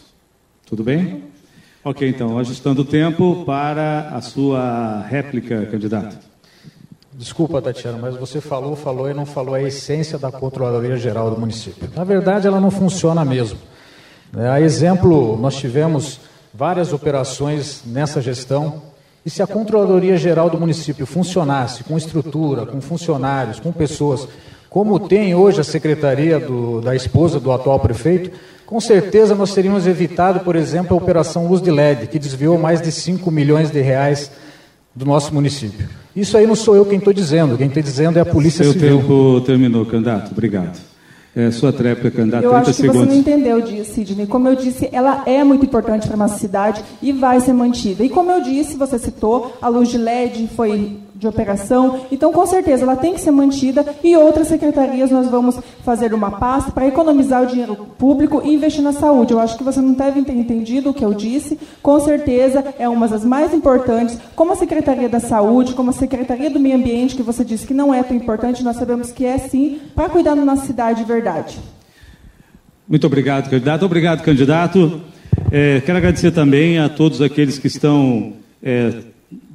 Tudo 0.65 0.83
bem? 0.83 1.34
Ok, 1.85 2.09
então, 2.09 2.39
ajustando 2.39 2.81
o 2.81 2.85
tempo 2.85 3.45
para 3.45 4.09
a 4.09 4.23
sua 4.23 5.03
réplica, 5.07 5.67
candidato. 5.67 6.17
Desculpa, 7.13 7.61
Tatiana, 7.61 7.99
mas 8.01 8.17
você 8.17 8.41
falou, 8.41 8.75
falou 8.75 9.11
e 9.11 9.13
não 9.13 9.27
falou 9.27 9.55
a 9.55 9.63
essência 9.63 10.17
da 10.17 10.33
Controladoria 10.33 10.97
Geral 10.97 11.31
do 11.31 11.39
município. 11.39 11.91
Na 11.95 12.03
verdade, 12.03 12.47
ela 12.47 12.59
não 12.59 12.71
funciona 12.71 13.23
mesmo. 13.23 13.59
É, 14.35 14.49
a 14.49 14.63
exemplo, 14.63 15.37
nós 15.37 15.57
tivemos 15.57 16.21
várias 16.55 16.91
operações 16.91 17.83
nessa 17.85 18.23
gestão, 18.23 18.81
e 19.25 19.29
se 19.29 19.43
a 19.43 19.47
Controladoria 19.47 20.17
Geral 20.17 20.49
do 20.49 20.59
município 20.59 21.05
funcionasse 21.05 21.85
com 21.85 21.99
estrutura, 21.99 22.65
com 22.65 22.81
funcionários, 22.81 23.61
com 23.61 23.71
pessoas, 23.71 24.27
como 24.71 24.99
tem 24.99 25.35
hoje 25.35 25.61
a 25.61 25.65
secretaria 25.65 26.41
do, 26.41 26.81
da 26.81 26.97
esposa 26.97 27.39
do 27.39 27.53
atual 27.53 27.79
prefeito, 27.79 28.31
com 28.67 28.81
certeza 28.81 29.35
nós 29.35 29.53
teríamos 29.53 29.87
evitado, 29.87 30.41
por 30.41 30.57
exemplo, 30.57 30.97
a 30.97 31.01
Operação 31.01 31.47
Luz 31.47 31.61
de 31.61 31.71
LED, 31.71 32.07
que 32.07 32.19
desviou 32.19 32.59
mais 32.59 32.81
de 32.81 32.91
5 32.91 33.31
milhões 33.31 33.71
de 33.71 33.81
reais 33.81 34.31
do 34.95 35.05
nosso 35.05 35.35
município. 35.35 35.89
Isso 36.15 36.37
aí 36.37 36.47
não 36.47 36.55
sou 36.55 36.77
eu 36.77 36.85
quem 36.85 36.99
estou 36.99 37.13
dizendo, 37.13 37.59
quem 37.59 37.67
está 37.67 37.81
dizendo 37.81 38.19
é 38.19 38.23
a 38.23 38.27
Polícia 38.27 38.63
Seu 38.63 38.73
Civil. 38.73 38.89
Seu 38.89 38.99
tempo 39.01 39.41
terminou, 39.41 39.85
candidato. 39.85 40.31
Obrigado. 40.31 40.79
É, 41.37 41.51
sua 41.51 41.73
tréplica, 41.73 42.17
candidato, 42.17 42.45
eu 42.45 42.51
30 42.51 42.63
acho 42.63 42.71
que 42.71 42.77
segundos. 42.77 43.01
você 43.03 43.11
não 43.11 43.21
entendeu, 43.21 43.85
Sidney. 43.85 44.25
Como 44.25 44.47
eu 44.47 44.55
disse, 44.55 44.89
ela 44.93 45.25
é 45.27 45.43
muito 45.43 45.65
importante 45.65 46.07
para 46.07 46.15
a 46.15 46.17
nossa 46.17 46.39
cidade 46.39 46.81
e 47.03 47.13
vai 47.13 47.41
ser 47.41 47.53
mantida. 47.53 48.05
E 48.05 48.09
como 48.09 48.31
eu 48.31 48.41
disse, 48.41 48.77
você 48.77 49.01
citou, 49.01 49.57
a 49.61 49.69
luz 49.69 49.89
de 49.89 49.99
LED 49.99 50.49
foi 50.55 50.97
de 51.15 51.29
operação. 51.29 52.01
Então, 52.11 52.33
com 52.33 52.45
certeza, 52.45 52.83
ela 52.83 52.97
tem 52.97 53.15
que 53.15 53.21
ser 53.21 53.31
mantida 53.31 53.85
e 54.03 54.17
outras 54.17 54.49
secretarias 54.49 55.11
nós 55.11 55.29
vamos 55.29 55.59
fazer 55.85 56.13
uma 56.13 56.31
pasta 56.33 56.73
para 56.73 56.89
economizar 56.89 57.43
o 57.43 57.47
dinheiro 57.47 57.77
público 57.77 58.43
e 58.45 58.55
investir 58.55 58.83
na 58.83 58.93
saúde. 58.93 59.33
Eu 59.33 59.39
acho 59.39 59.57
que 59.57 59.63
você 59.63 59.81
não 59.81 59.93
deve 59.93 60.23
ter 60.23 60.33
entendido 60.33 60.91
o 60.91 60.95
que 60.95 61.05
eu 61.05 61.15
disse. 61.15 61.59
Com 61.81 62.01
certeza, 62.01 62.65
é 62.79 62.89
uma 62.89 63.07
das 63.07 63.25
mais 63.25 63.55
importantes, 63.55 64.19
como 64.35 64.53
a 64.53 64.57
Secretaria 64.57 65.09
da 65.09 65.21
Saúde, 65.21 65.75
como 65.75 65.91
a 65.91 65.93
Secretaria 65.93 66.51
do 66.51 66.59
Meio 66.59 66.77
Ambiente, 66.77 67.15
que 67.15 67.23
você 67.23 67.45
disse 67.45 67.67
que 67.67 67.75
não 67.75 67.95
é 67.95 68.03
tão 68.03 68.17
importante, 68.17 68.65
nós 68.65 68.77
sabemos 68.77 69.13
que 69.13 69.25
é 69.25 69.39
sim, 69.39 69.79
para 69.95 70.09
cuidar 70.09 70.35
da 70.35 70.45
nossa 70.45 70.67
cidade 70.67 71.01
de 71.01 71.05
verdade. 71.07 71.59
Muito 72.89 73.07
obrigado, 73.07 73.49
candidato. 73.49 73.85
Obrigado, 73.87 74.23
candidato. 74.23 75.01
É, 75.51 75.81
quero 75.81 75.99
agradecer 75.99 76.33
também 76.33 76.79
a 76.79 76.89
todos 76.89 77.23
aqueles 77.23 77.59
que 77.59 77.67
estão 77.67 78.35
é, 78.63 78.93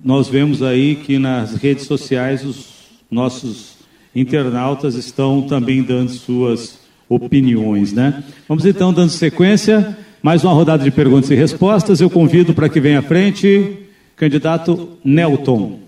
nós 0.03 0.27
vemos 0.27 0.61
aí 0.61 0.95
que 0.95 1.17
nas 1.17 1.55
redes 1.55 1.85
sociais 1.85 2.45
os 2.45 2.67
nossos 3.09 3.77
internautas 4.15 4.95
estão 4.95 5.41
também 5.41 5.83
dando 5.83 6.11
suas 6.11 6.79
opiniões, 7.07 7.93
né? 7.93 8.23
Vamos 8.47 8.65
então 8.65 8.93
dando 8.93 9.09
sequência, 9.09 9.97
mais 10.21 10.43
uma 10.43 10.53
rodada 10.53 10.83
de 10.83 10.91
perguntas 10.91 11.29
e 11.31 11.35
respostas. 11.35 12.01
Eu 12.01 12.09
convido 12.09 12.53
para 12.53 12.69
que 12.69 12.79
venha 12.79 12.99
à 12.99 13.03
frente 13.03 13.77
candidato 14.15 14.97
Nelton. 15.03 15.79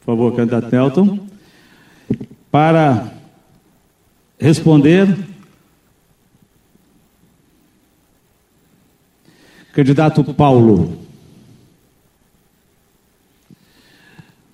Por 0.00 0.06
favor, 0.06 0.34
candidato 0.34 0.70
Nelton. 0.70 1.18
Para 2.50 3.12
responder 4.38 5.14
Candidato 9.78 10.24
Paulo. 10.24 11.07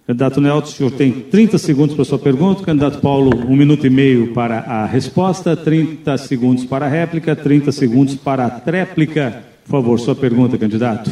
Candidato 0.07 0.39
Nelton, 0.39 0.69
o 0.69 0.73
senhor 0.73 0.91
tem 0.91 1.13
30 1.13 1.57
segundos 1.57 1.95
para 1.95 2.03
a 2.03 2.05
sua 2.05 2.19
pergunta. 2.19 2.63
Candidato 2.63 3.01
Paulo, 3.01 3.35
um 3.47 3.57
minuto 3.57 3.87
e 3.87 3.91
meio 3.91 4.35
para 4.35 4.59
a 4.59 4.85
resposta, 4.85 5.57
30 5.57 6.19
segundos 6.19 6.67
para 6.67 6.85
a 6.85 6.89
réplica, 6.89 7.35
30 7.35 7.73
segundos 7.73 8.15
para 8.15 8.45
a 8.45 8.51
tréplica. 8.51 9.43
Por 9.65 9.71
favor, 9.71 9.99
sua 9.99 10.15
pergunta, 10.15 10.59
candidato. 10.59 11.11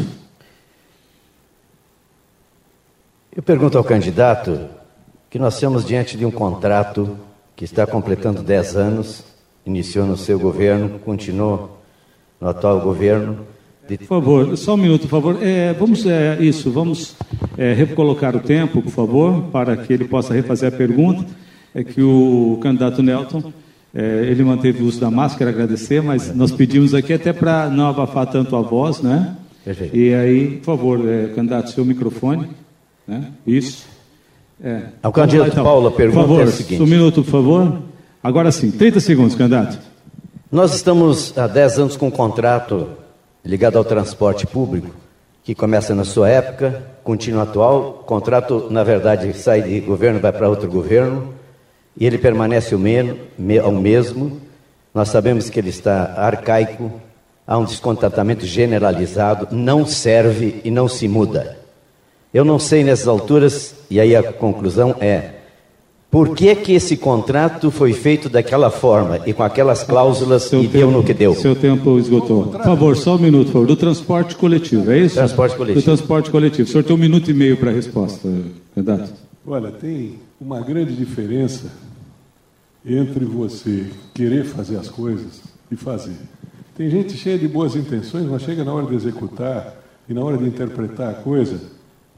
Eu 3.35 3.43
pergunto 3.43 3.79
ao 3.79 3.85
candidato 3.85 4.69
que 5.31 5.39
nós 5.39 5.55
estamos 5.55 5.87
diante 5.87 6.19
de 6.19 6.27
um 6.27 6.31
contrato 6.31 7.19
que 7.57 7.65
está 7.65 7.87
completando 7.87 8.43
10 8.43 8.77
anos, 8.77 9.25
iniciou 9.65 10.05
no 10.05 10.19
seu 10.19 10.39
governo, 10.39 10.99
continuou 10.99 11.79
no 12.39 12.47
atual 12.47 12.79
governo, 12.83 13.47
por 13.87 14.07
favor, 14.07 14.57
só 14.57 14.75
um 14.75 14.77
minuto, 14.77 15.03
por 15.03 15.09
favor. 15.09 15.39
É, 15.43 15.73
vamos, 15.73 16.07
é, 16.07 16.39
isso, 16.41 16.71
vamos 16.71 17.17
é, 17.59 17.73
recolocar 17.73 18.37
o 18.37 18.41
tempo, 18.41 18.81
por 18.81 18.91
favor, 18.91 19.43
para 19.51 19.77
que 19.77 19.93
ele 19.93 20.05
possa 20.05 20.33
refazer 20.33 20.73
a 20.73 20.77
pergunta. 20.77 21.25
É 21.75 21.83
que 21.83 22.03
o 22.03 22.59
candidato 22.63 23.03
Nelton, 23.03 23.53
é, 23.95 24.27
ele 24.29 24.45
manteve 24.45 24.83
o 24.83 24.87
uso 24.87 25.01
da 25.01 25.11
máscara, 25.11 25.51
agradecer, 25.51 26.03
mas 26.03 26.35
nós 26.35 26.53
pedimos 26.53 26.95
aqui 26.95 27.13
até 27.13 27.33
para 27.33 27.69
não 27.69 27.89
abafar 27.89 28.27
tanto 28.27 28.55
a 28.57 28.61
voz, 28.61 29.01
né? 29.01 29.37
Perfeito. 29.65 29.97
E 29.97 30.15
aí, 30.15 30.57
por 30.59 30.77
favor, 30.77 31.09
é, 31.09 31.29
candidato, 31.29 31.71
seu 31.71 31.85
microfone. 31.85 32.49
Né? 33.07 33.29
Isso. 33.47 33.87
É. 34.63 34.83
Ao 35.03 35.13
candidato 35.13 35.51
então. 35.51 35.65
Paulo, 35.65 35.89
a 35.89 35.93
pergunta 35.93 36.21
por 36.21 36.29
favor, 36.29 36.41
é 36.41 36.45
a 36.45 36.53
seguinte. 36.53 36.83
Um 36.83 36.87
minuto, 36.87 37.23
por 37.25 37.31
favor. 37.31 37.79
Agora 38.23 38.53
sim, 38.53 38.71
30 38.71 39.01
segundos, 39.01 39.35
candidato. 39.35 39.79
Nós 40.51 40.75
estamos 40.75 41.37
há 41.37 41.47
10 41.47 41.79
anos 41.79 41.97
com 41.97 42.09
um 42.09 42.11
contrato 42.11 42.89
ligado 43.45 43.77
ao 43.77 43.85
transporte 43.85 44.47
público, 44.47 44.91
que 45.43 45.55
começa 45.55 45.95
na 45.95 46.05
sua 46.05 46.29
época, 46.29 46.83
continua 47.03 47.43
atual. 47.43 48.05
Contrato, 48.07 48.69
na 48.71 48.85
verdade, 48.85 49.33
sai 49.37 49.63
de 49.63 49.81
governo, 49.81 50.21
vai 50.21 50.33
para 50.33 50.49
outro 50.49 50.71
governo, 50.71 51.35
e 51.97 52.07
ele 52.07 52.19
permanece 52.19 52.75
o, 52.75 52.79
me, 52.79 53.21
me, 53.37 53.61
o 53.61 53.73
mesmo. 53.73 54.41
Nós 54.95 55.09
sabemos 55.09 55.51
que 55.51 55.59
ele 55.59 55.71
está 55.71 56.15
arcaico, 56.17 56.93
há 57.47 57.59
um 57.59 57.65
descontentamento 57.65 58.47
generalizado, 58.47 59.49
não 59.51 59.85
serve 59.85 60.61
e 60.65 60.71
não 60.71 60.87
se 60.87 61.09
muda. 61.09 61.59
Eu 62.33 62.45
não 62.45 62.59
sei 62.59 62.85
nessas 62.85 63.09
alturas, 63.09 63.75
e 63.91 64.01
aí 64.01 64.15
a 64.15 64.23
conclusão 64.23 64.95
é: 65.01 65.42
por 66.13 66.35
que, 66.37 66.55
que 66.55 66.75
esse 66.75 66.95
contrato 66.95 67.71
foi 67.71 67.95
feito 67.95 68.29
daquela 68.29 68.71
forma 68.71 69.21
e 69.27 69.33
com 69.33 69.43
aquelas 69.43 69.83
cláusulas 69.83 70.43
seu 70.43 70.61
e 70.61 70.65
tempo, 70.65 70.77
deu 70.77 70.91
no 70.91 71.03
que 71.03 71.15
deu? 71.15 71.35
Seu 71.35 71.57
tempo 71.57 71.99
esgotou. 71.99 72.49
Por 72.49 72.63
favor, 72.63 72.95
só 72.99 73.17
um 73.17 73.19
minuto, 73.19 73.47
por 73.47 73.53
favor. 73.55 73.67
Do 73.67 73.77
transporte 73.77 74.37
coletivo, 74.37 74.93
é 74.93 74.99
isso? 74.99 75.15
Transporte 75.15 75.57
coletivo. 75.57 75.81
Do 75.81 75.85
transporte 75.85 76.31
coletivo. 76.31 76.69
O 76.69 76.71
senhor 76.71 76.85
tem 76.85 76.95
um 76.95 76.99
minuto 76.99 77.31
e 77.31 77.35
meio 77.35 77.57
para 77.57 77.71
a 77.71 77.73
resposta, 77.73 78.29
candidato. 78.75 79.11
Olha, 79.47 79.71
tem 79.73 80.19
uma 80.39 80.61
grande 80.61 80.95
diferença 80.95 81.73
entre 82.85 83.25
você 83.25 83.87
querer 84.13 84.45
fazer 84.45 84.77
as 84.77 84.91
coisas 84.91 85.41
e 85.71 85.77
fazer. 85.77 86.19
Tem 86.77 86.91
gente 86.91 87.17
cheia 87.17 87.39
de 87.39 87.49
boas 87.49 87.75
intenções, 87.75 88.27
mas 88.27 88.43
chega 88.43 88.63
na 88.63 88.75
hora 88.75 88.85
de 88.85 88.97
executar 88.97 89.77
e 90.07 90.13
na 90.13 90.23
hora 90.23 90.37
de 90.37 90.45
interpretar 90.45 91.09
a 91.09 91.15
coisa, 91.15 91.59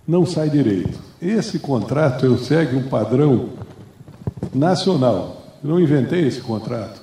não 0.04 0.26
sai 0.26 0.50
direito. 0.50 0.98
Esse 1.22 1.60
contrato 1.60 2.26
eu 2.26 2.36
segue 2.36 2.74
um 2.74 2.88
padrão 2.88 3.50
nacional. 4.54 5.42
Eu 5.62 5.70
não 5.70 5.80
inventei 5.80 6.26
esse 6.26 6.40
contrato. 6.40 7.02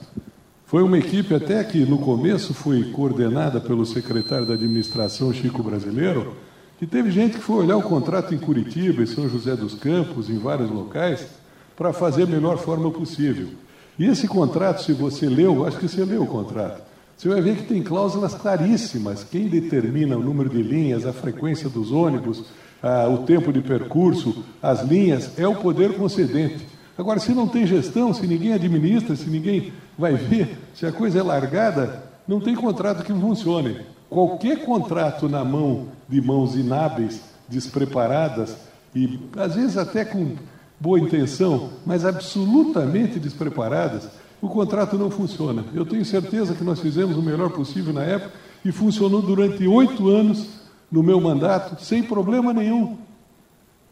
Foi 0.65 0.81
uma 0.81 0.97
equipe 0.97 1.35
até 1.35 1.61
que 1.63 1.79
no 1.79 1.97
começo 1.97 2.53
foi 2.53 2.91
coordenada 2.91 3.59
pelo 3.59 3.85
secretário 3.85 4.45
da 4.45 4.53
administração 4.53 5.33
Chico 5.33 5.61
Brasileiro, 5.61 6.33
que 6.79 6.87
teve 6.87 7.11
gente 7.11 7.37
que 7.37 7.43
foi 7.43 7.65
olhar 7.65 7.75
o 7.75 7.81
contrato 7.81 8.33
em 8.33 8.37
Curitiba, 8.37 9.03
em 9.03 9.05
São 9.05 9.27
José 9.27 9.55
dos 9.55 9.73
Campos, 9.73 10.29
em 10.29 10.37
vários 10.37 10.71
locais, 10.71 11.27
para 11.75 11.91
fazer 11.91 12.23
a 12.23 12.27
melhor 12.27 12.57
forma 12.57 12.89
possível. 12.89 13.49
E 13.99 14.05
esse 14.05 14.27
contrato, 14.27 14.81
se 14.81 14.93
você 14.93 15.27
leu, 15.27 15.65
acho 15.67 15.77
que 15.77 15.87
você 15.87 16.05
leu 16.05 16.23
o 16.23 16.27
contrato, 16.27 16.81
você 17.17 17.27
vai 17.27 17.41
ver 17.41 17.57
que 17.57 17.67
tem 17.67 17.83
cláusulas 17.83 18.33
claríssimas. 18.33 19.23
Quem 19.23 19.47
determina 19.47 20.17
o 20.17 20.23
número 20.23 20.49
de 20.49 20.63
linhas, 20.63 21.05
a 21.05 21.13
frequência 21.13 21.69
dos 21.69 21.91
ônibus, 21.91 22.45
a, 22.81 23.07
o 23.09 23.19
tempo 23.19 23.51
de 23.53 23.61
percurso, 23.61 24.43
as 24.59 24.81
linhas, 24.81 25.37
é 25.37 25.47
o 25.47 25.55
poder 25.55 25.95
concedente. 25.97 26.65
Agora, 27.01 27.19
se 27.19 27.33
não 27.33 27.47
tem 27.47 27.65
gestão, 27.65 28.13
se 28.13 28.27
ninguém 28.27 28.53
administra, 28.53 29.15
se 29.15 29.27
ninguém 29.27 29.73
vai 29.97 30.13
ver, 30.13 30.55
se 30.75 30.85
a 30.85 30.91
coisa 30.91 31.17
é 31.17 31.23
largada, 31.23 32.03
não 32.27 32.39
tem 32.39 32.53
contrato 32.53 33.03
que 33.03 33.11
funcione. 33.11 33.77
Qualquer 34.07 34.63
contrato 34.63 35.27
na 35.27 35.43
mão 35.43 35.87
de 36.07 36.21
mãos 36.21 36.55
inábeis, 36.55 37.19
despreparadas 37.49 38.55
e 38.93 39.19
às 39.35 39.55
vezes 39.55 39.77
até 39.77 40.05
com 40.05 40.35
boa 40.79 40.99
intenção, 40.99 41.71
mas 41.87 42.05
absolutamente 42.05 43.19
despreparadas, 43.19 44.07
o 44.39 44.47
contrato 44.47 44.95
não 44.95 45.09
funciona. 45.09 45.65
Eu 45.73 45.87
tenho 45.87 46.05
certeza 46.05 46.53
que 46.53 46.63
nós 46.63 46.79
fizemos 46.79 47.17
o 47.17 47.23
melhor 47.23 47.49
possível 47.49 47.91
na 47.91 48.03
época 48.03 48.33
e 48.63 48.71
funcionou 48.71 49.23
durante 49.23 49.65
oito 49.65 50.07
anos 50.07 50.49
no 50.91 51.01
meu 51.01 51.19
mandato, 51.19 51.83
sem 51.83 52.03
problema 52.03 52.53
nenhum. 52.53 52.95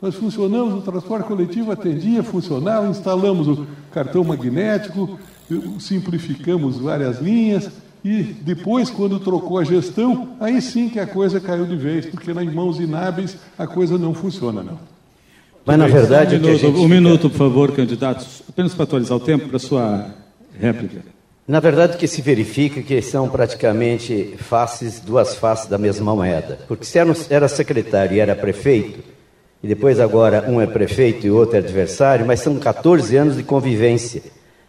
Nós 0.02 0.16
funcionamos, 0.16 0.76
o 0.76 0.82
transporte 0.82 1.28
coletivo 1.28 1.72
atendia, 1.72 2.24
funcionava, 2.24 2.88
instalamos 2.88 3.48
o 3.48 3.68
cartão 3.92 4.24
magnético, 4.24 5.20
simplificamos 5.80 6.78
várias 6.78 7.20
linhas 7.20 7.70
e 8.04 8.24
depois, 8.24 8.90
quando 8.90 9.20
trocou 9.20 9.60
a 9.60 9.64
gestão, 9.64 10.30
aí 10.40 10.62
sim 10.62 10.88
que 10.88 11.00
a 11.00 11.08
coisa 11.08 11.40
caiu 11.42 11.66
de 11.66 11.76
vez, 11.76 12.06
porque 12.06 12.34
nas 12.34 12.54
mãos 12.54 12.80
inábeis 12.80 13.38
a 13.58 13.68
coisa 13.68 13.98
não 13.98 14.14
funciona, 14.14 14.64
não. 14.64 14.80
Mas 15.66 15.78
na 15.78 15.88
verdade. 15.88 16.38
Um 16.38 16.40
minuto, 16.40 16.68
um 16.68 16.88
minuto 16.88 17.30
por 17.30 17.38
favor, 17.38 17.72
candidatos, 17.74 18.42
apenas 18.48 18.74
para 18.74 18.84
atualizar 18.84 19.18
o 19.18 19.20
tempo 19.20 19.50
para 19.50 19.58
a 19.58 19.60
sua 19.60 20.16
réplica. 20.58 21.02
Na 21.46 21.60
verdade, 21.60 21.96
o 21.96 21.98
que 21.98 22.08
se 22.08 22.22
verifica 22.22 22.80
é 22.80 22.84
que 22.84 23.02
são 23.02 23.28
praticamente 23.28 24.36
faces, 24.38 25.02
duas 25.02 25.36
faces 25.36 25.68
da 25.68 25.78
mesma 25.78 26.16
moeda. 26.16 26.60
Porque 26.68 26.86
se 26.86 26.98
era 27.30 27.48
secretário 27.50 28.16
e 28.16 28.20
era 28.20 28.36
prefeito, 28.36 29.00
e 29.62 29.68
depois 29.68 30.00
agora 30.00 30.46
um 30.48 30.62
é 30.62 30.66
prefeito 30.66 31.28
e 31.28 31.32
outro 31.32 31.56
é 31.56 31.60
adversário, 31.60 32.26
mas 32.26 32.40
são 32.40 32.58
14 32.58 33.16
anos 33.16 33.36
de 33.36 33.44
convivência. 33.44 34.22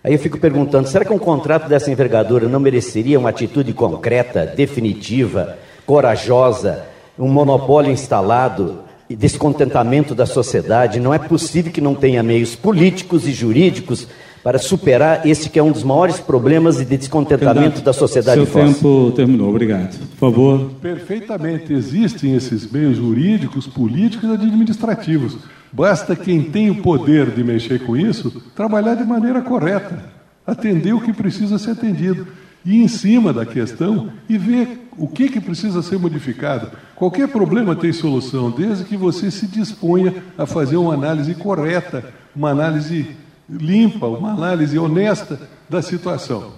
Aí 0.03 0.13
eu 0.13 0.19
fico 0.19 0.39
perguntando, 0.39 0.89
será 0.89 1.05
que 1.05 1.13
um 1.13 1.19
contrato 1.19 1.69
dessa 1.69 1.91
envergadura 1.91 2.49
não 2.49 2.59
mereceria 2.59 3.19
uma 3.19 3.29
atitude 3.29 3.73
concreta, 3.73 4.47
definitiva, 4.47 5.59
corajosa, 5.87 6.85
um 7.19 7.29
monopólio 7.29 7.93
instalado 7.93 8.81
e 9.09 9.15
descontentamento 9.15 10.15
da 10.15 10.27
sociedade? 10.27 10.99
Não 10.99 11.13
é 11.13 11.19
possível 11.19 11.71
que 11.71 11.81
não 11.81 11.95
tenha 11.95 12.23
meios 12.23 12.57
políticos 12.57 13.29
e 13.29 13.33
jurídicos 13.33 14.09
para 14.43 14.59
superar 14.59 15.27
este 15.27 15.51
que 15.51 15.59
é 15.59 15.63
um 15.63 15.73
dos 15.73 15.83
maiores 15.83 16.19
problemas 16.19 16.79
de 16.79 16.85
descontentamento 16.85 17.83
da 17.83 17.93
sociedade. 17.93 18.45
Seu 18.47 18.65
tempo 18.65 19.13
terminou, 19.15 19.51
obrigado. 19.51 19.99
Por 19.99 20.17
favor. 20.17 20.71
Perfeitamente, 20.81 21.73
existem 21.73 22.35
esses 22.35 22.71
meios 22.71 22.97
jurídicos, 22.97 23.67
políticos 23.67 24.29
e 24.29 24.33
administrativos. 24.33 25.37
Basta 25.73 26.17
quem 26.17 26.43
tem 26.43 26.71
o 26.71 26.83
poder 26.83 27.31
de 27.31 27.45
mexer 27.45 27.81
com 27.85 27.97
isso 27.97 28.43
trabalhar 28.57 28.95
de 28.95 29.05
maneira 29.05 29.41
correta, 29.43 30.05
atender 30.47 30.93
o 30.93 31.01
que 31.01 31.13
precisa 31.13 31.59
ser 31.59 31.73
atendido 31.73 32.27
e 32.65 32.83
em 32.83 32.89
cima 32.89 33.33
da 33.33 33.47
questão 33.47 34.11
e 34.29 34.37
ver 34.37 34.89
o 34.99 35.07
que, 35.07 35.29
que 35.29 35.41
precisa 35.41 35.83
ser 35.83 35.99
modificado. 35.99 36.71
Qualquer 36.97 37.29
problema 37.29 37.77
tem 37.77 37.93
solução, 37.93 38.51
desde 38.51 38.85
que 38.85 38.97
você 38.97 39.31
se 39.31 39.47
disponha 39.47 40.15
a 40.37 40.45
fazer 40.45 40.77
uma 40.77 40.95
análise 40.95 41.35
correta, 41.35 42.05
uma 42.35 42.51
análise 42.51 43.17
limpa, 43.51 44.07
uma 44.07 44.33
análise 44.33 44.79
honesta 44.79 45.49
da 45.69 45.83
situação. 45.83 46.53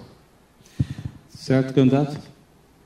Certo, 1.29 1.73
candidato? 1.73 2.17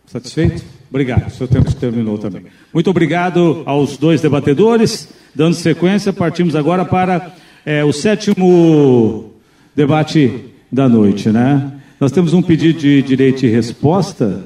Satisfeito? 0.06 0.64
Obrigado. 0.90 1.30
Seu 1.32 1.48
tempo 1.48 1.74
terminou 1.76 2.18
também. 2.18 2.44
Muito 2.74 2.90
obrigado 2.90 3.64
aos 3.66 3.98
dois 3.98 4.22
debatedores. 4.22 5.10
Dando 5.36 5.54
sequência, 5.54 6.14
partimos 6.14 6.56
agora 6.56 6.86
para 6.86 7.34
é, 7.66 7.84
o 7.84 7.92
sétimo 7.92 9.34
debate 9.76 10.46
da 10.72 10.88
noite, 10.88 11.30
né? 11.30 11.74
Nós 12.00 12.12
temos 12.12 12.34
um 12.34 12.42
pedido 12.42 12.80
de 12.80 13.02
direito 13.02 13.46
e 13.46 13.50
resposta 13.50 14.44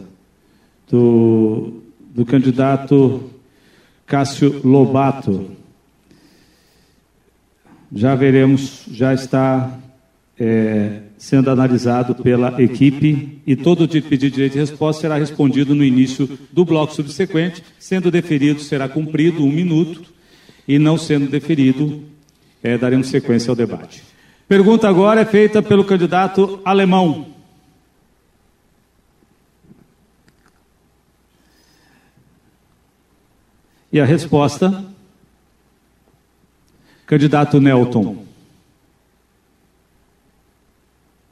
do, 0.89 1.82
do 2.13 2.26
candidato 2.26 3.24
Cássio 4.06 4.62
Lobato 4.63 5.61
já 7.93 8.15
veremos, 8.15 8.84
já 8.89 9.13
está 9.13 9.77
é, 10.39 11.01
sendo 11.17 11.49
analisado 11.49 12.15
pela 12.15 12.62
equipe 12.62 13.41
e 13.45 13.56
todo 13.56 13.84
o 13.84 13.88
pedido 13.88 14.17
de 14.17 14.32
direito 14.32 14.54
de 14.54 14.60
resposta 14.60 15.01
será 15.01 15.17
respondido 15.17 15.75
no 15.75 15.84
início 15.84 16.27
do 16.51 16.63
bloco 16.63 16.93
subsequente, 16.93 17.63
sendo 17.77 18.10
deferido 18.10 18.62
será 18.62 18.88
cumprido 18.88 19.43
um 19.43 19.51
minuto 19.51 20.04
e 20.67 20.80
não 20.80 20.97
sendo 20.97 21.30
deferido 21.30 22.04
é, 22.63 22.77
daremos 22.77 23.08
sequência 23.08 23.49
ao 23.49 23.56
debate. 23.56 24.04
Pergunta 24.47 24.88
agora 24.88 25.21
é 25.21 25.25
feita 25.25 25.62
pelo 25.62 25.84
candidato 25.84 26.60
alemão. 26.63 27.27
E 33.93 33.99
a 33.99 34.06
resposta 34.06 34.90
Candidato 37.12 37.60
Nelton. 37.60 38.15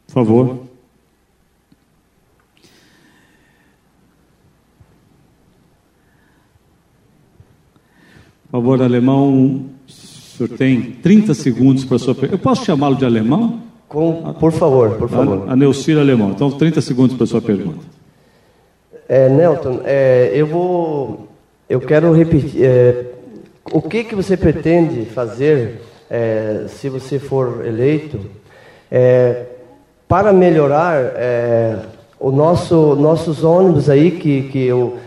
Por 0.08 0.14
favor. 0.14 0.60
Por 8.44 8.52
favor, 8.52 8.82
alemão, 8.82 9.68
o 9.88 9.90
senhor 9.90 10.50
tem 10.58 10.82
30 10.82 11.34
segundos 11.34 11.86
para 11.86 11.96
a 11.96 12.00
sua 12.00 12.14
pergunta. 12.14 12.36
Eu 12.36 12.40
posso 12.40 12.66
chamá-lo 12.66 12.98
de 12.98 13.06
alemão? 13.06 13.62
Com, 13.88 14.34
por 14.34 14.52
favor, 14.52 14.98
por 14.98 15.08
favor. 15.08 15.50
A, 15.50 15.56
Neucira 15.56 16.02
Alemão. 16.02 16.32
Então, 16.32 16.52
30 16.52 16.82
segundos 16.82 17.16
para 17.16 17.24
a 17.24 17.28
sua 17.28 17.42
pergunta. 17.42 17.86
É, 19.08 19.30
Nelton, 19.30 19.80
é, 19.86 20.34
eu 20.36 20.46
vou. 20.46 21.30
Eu 21.70 21.80
quero 21.80 22.12
repetir. 22.12 22.66
É, 22.66 23.19
o 23.72 23.82
que, 23.82 24.04
que 24.04 24.16
você 24.16 24.36
pretende 24.36 25.06
fazer 25.06 25.82
é, 26.10 26.66
se 26.68 26.90
você 26.90 27.20
for 27.20 27.66
eleito 27.66 28.20
é, 28.92 29.44
para 30.08 30.34
melhorar 30.34 30.96
é, 31.16 31.76
o 32.20 32.32
nosso 32.32 32.96
nossos 32.96 33.44
ônibus 33.44 33.90
aí 33.90 34.12
que 34.12 34.44
que 34.44 34.66
eu 34.66 34.98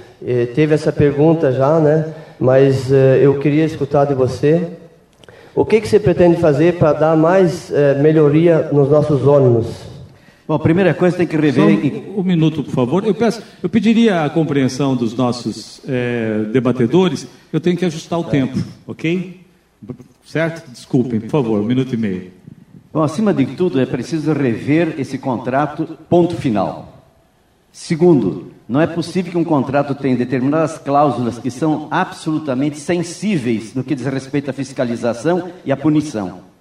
teve 0.54 0.72
essa 0.72 0.92
pergunta 0.92 1.50
já, 1.50 1.80
né? 1.80 2.14
Mas 2.38 2.92
eu 3.20 3.40
queria 3.40 3.64
escutar 3.64 4.04
de 4.04 4.14
você. 4.14 4.68
O 5.52 5.64
que, 5.64 5.80
que 5.80 5.88
você 5.88 5.98
pretende 5.98 6.40
fazer 6.40 6.74
para 6.74 6.92
dar 6.92 7.16
mais 7.16 7.72
melhoria 8.00 8.68
nos 8.72 8.88
nossos 8.88 9.26
ônibus? 9.26 9.91
Bom, 10.46 10.54
a 10.54 10.58
primeira 10.58 10.92
coisa 10.92 11.16
tem 11.16 11.26
que 11.26 11.36
rever. 11.36 11.64
Um, 11.64 12.20
um, 12.20 12.22
minuto, 12.22 12.64
por 12.64 12.72
favor. 12.72 13.04
Eu, 13.06 13.14
peço, 13.14 13.42
eu 13.62 13.68
pediria 13.68 14.24
a 14.24 14.30
compreensão 14.30 14.96
dos 14.96 15.14
nossos 15.14 15.80
é, 15.86 16.44
debatedores. 16.52 17.26
Eu 17.52 17.60
tenho 17.60 17.76
que 17.76 17.84
ajustar 17.84 18.18
o 18.18 18.24
tempo, 18.24 18.58
ok? 18.86 19.40
Certo? 20.24 20.70
Desculpem, 20.70 21.20
por 21.20 21.30
favor, 21.30 21.60
um 21.60 21.64
minuto 21.64 21.94
e 21.94 21.96
meio. 21.96 22.30
Bom, 22.92 23.02
acima 23.02 23.32
de 23.32 23.46
tudo, 23.46 23.80
é 23.80 23.86
preciso 23.86 24.32
rever 24.32 24.96
esse 24.98 25.16
contrato, 25.16 25.96
ponto 26.08 26.36
final. 26.36 27.06
Segundo, 27.72 28.52
não 28.68 28.80
é 28.80 28.86
possível 28.86 29.32
que 29.32 29.38
um 29.38 29.44
contrato 29.44 29.94
tenha 29.94 30.16
determinadas 30.16 30.76
cláusulas 30.76 31.38
que 31.38 31.50
são 31.50 31.88
absolutamente 31.90 32.78
sensíveis 32.78 33.74
no 33.74 33.82
que 33.82 33.94
diz 33.94 34.04
respeito 34.06 34.50
à 34.50 34.52
fiscalização 34.52 35.50
e 35.64 35.72
à 35.72 35.76
punição. 35.76 36.51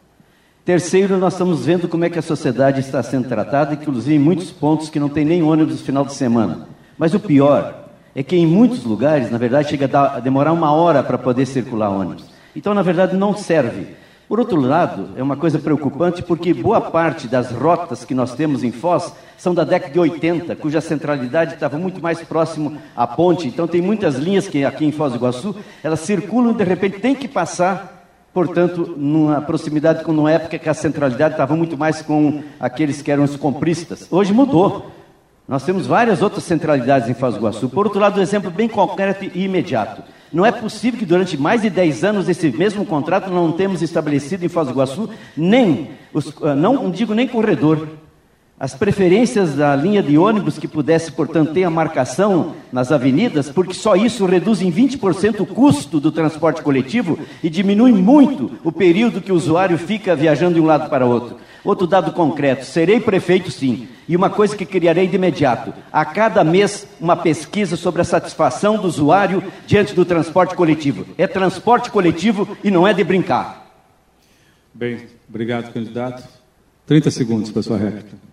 Terceiro, 0.64 1.18
nós 1.18 1.34
estamos 1.34 1.66
vendo 1.66 1.88
como 1.88 2.06
é 2.06 2.10
que 2.10 2.20
a 2.20 2.22
sociedade 2.22 2.82
está 2.82 3.02
sendo 3.02 3.28
tratada, 3.28 3.74
inclusive 3.74 4.16
em 4.16 4.20
muitos 4.20 4.52
pontos 4.52 4.90
que 4.90 5.00
não 5.00 5.10
tem 5.10 5.26
nem 5.26 5.42
ônibus 5.42 5.80
no 5.80 5.86
final 5.86 6.06
de 6.06 6.14
semana. 6.14 6.68
Mas 7.00 7.16
o 7.16 7.20
pior 7.20 7.86
é 8.14 8.22
que 8.22 8.36
em 8.36 8.46
muitos 8.46 8.84
lugares, 8.84 9.32
na 9.32 9.40
verdade, 9.40 9.70
chega 9.70 9.90
a 9.98 10.20
demorar 10.20 10.54
uma 10.54 10.72
hora 10.72 11.02
para 11.02 11.18
poder 11.18 11.48
circular 11.48 11.90
ônibus. 11.90 12.26
Então, 12.56 12.76
na 12.76 12.84
verdade, 12.84 13.18
não 13.18 13.36
serve. 13.36 13.88
Por 14.30 14.40
outro 14.40 14.62
lado, 14.62 15.10
é 15.18 15.24
uma 15.24 15.36
coisa 15.36 15.58
preocupante 15.58 16.22
porque 16.22 16.54
boa 16.54 16.80
parte 16.80 17.28
das 17.28 17.52
rotas 17.52 18.06
que 18.06 18.14
nós 18.14 18.36
temos 18.36 18.64
em 18.64 18.72
Foz 18.72 19.12
são 19.40 19.56
da 19.56 19.64
década 19.64 19.92
de 19.92 20.00
80, 20.00 20.56
cuja 20.58 20.80
centralidade 20.80 21.56
estava 21.56 21.80
muito 21.80 22.00
mais 22.00 22.22
próximo 22.22 22.78
à 22.96 23.08
ponte. 23.08 23.48
Então, 23.48 23.68
tem 23.68 23.82
muitas 23.82 24.16
linhas 24.16 24.48
que 24.48 24.64
aqui 24.64 24.86
em 24.86 24.92
Foz 24.92 25.12
do 25.12 25.18
Iguaçu, 25.18 25.56
elas 25.84 26.02
circulam 26.02 26.52
e 26.52 26.56
de 26.56 26.64
repente 26.64 27.00
tem 27.00 27.16
que 27.16 27.28
passar 27.28 27.91
portanto, 28.34 28.96
numa 28.98 29.42
proximidade 29.42 30.04
com 30.04 30.12
uma 30.12 30.32
época 30.32 30.58
que 30.58 30.70
a 30.70 30.74
centralidade 30.74 31.34
estava 31.34 31.56
muito 31.56 31.78
mais 31.78 32.02
com 32.02 32.44
aqueles 32.60 33.02
que 33.02 33.12
eram 33.12 33.24
os 33.24 33.36
compristas. 33.36 34.08
Hoje 34.12 34.34
mudou. 34.34 34.92
Nós 35.48 35.64
temos 35.64 35.86
várias 35.86 36.22
outras 36.22 36.44
centralidades 36.46 37.10
em 37.10 37.14
do 37.14 37.36
Iguaçu. 37.36 37.68
Por 37.68 37.86
outro 37.86 38.00
lado, 38.00 38.20
um 38.20 38.24
exemplo 38.24 38.50
bem 38.50 38.70
concreto 38.70 39.26
e 39.26 39.44
imediato. 39.44 40.02
Não 40.32 40.46
é 40.46 40.52
possível 40.52 40.98
que 40.98 41.06
durante 41.06 41.38
mais 41.38 41.62
de 41.62 41.70
10 41.70 42.04
anos 42.06 42.30
esse 42.30 42.50
mesmo 42.52 42.86
contrato 42.86 43.30
não 43.30 43.52
temos 43.52 43.82
estabelecido 43.82 44.46
em 44.46 44.48
do 44.48 44.70
Iguaçu 44.70 45.10
nem, 45.36 45.92
os, 46.14 46.34
ah, 46.42 46.56
não 46.56 46.90
digo 46.90 47.14
nem 47.14 47.28
corredor, 47.28 47.86
as 48.62 48.76
preferências 48.76 49.56
da 49.56 49.76
linha 49.76 50.04
de 50.04 50.20
ônibus 50.20 50.60
que 50.60 50.68
pudesse, 50.68 51.12
portanto, 51.14 51.52
ter 51.52 51.64
a 51.64 51.70
marcação 51.72 52.54
nas 52.72 52.92
avenidas, 52.92 53.50
porque 53.50 53.74
só 53.74 53.96
isso 53.96 54.24
reduz 54.28 54.62
em 54.62 54.72
20% 54.72 55.40
o 55.40 55.48
custo 55.48 56.00
do 56.00 56.12
transporte 56.12 56.62
coletivo 56.62 57.18
e 57.42 57.50
diminui 57.50 57.92
muito 57.92 58.52
o 58.64 58.72
período 58.72 59.20
que 59.20 59.32
o 59.32 59.36
usuário 59.36 59.80
fica 59.80 60.16
viajando 60.16 60.54
de 60.54 60.62
um 60.62 60.68
lado 60.68 60.92
para 60.92 61.08
outro. 61.08 61.38
Outro 61.64 61.88
dado 61.88 62.12
concreto: 62.12 62.64
serei 62.64 63.00
prefeito 63.00 63.50
sim. 63.50 63.88
E 64.08 64.16
uma 64.16 64.30
coisa 64.30 64.56
que 64.56 64.64
criarei 64.64 65.08
de 65.08 65.16
imediato: 65.16 65.74
a 65.92 66.06
cada 66.06 66.44
mês, 66.44 66.88
uma 67.00 67.18
pesquisa 67.18 67.76
sobre 67.76 68.04
a 68.04 68.06
satisfação 68.06 68.78
do 68.78 68.88
usuário 68.88 69.44
diante 69.66 69.96
do 69.96 70.06
transporte 70.06 70.54
coletivo. 70.54 71.08
É 71.18 71.26
transporte 71.26 71.90
coletivo 71.90 72.48
e 72.64 72.70
não 72.70 72.88
é 72.88 72.94
de 72.94 73.04
brincar. 73.04 73.72
Bem, 74.72 75.08
obrigado, 75.28 75.74
candidato. 75.74 76.30
30 76.86 77.10
segundos 77.10 77.50
para 77.50 77.64
sua 77.64 77.78
réplica. 77.78 78.31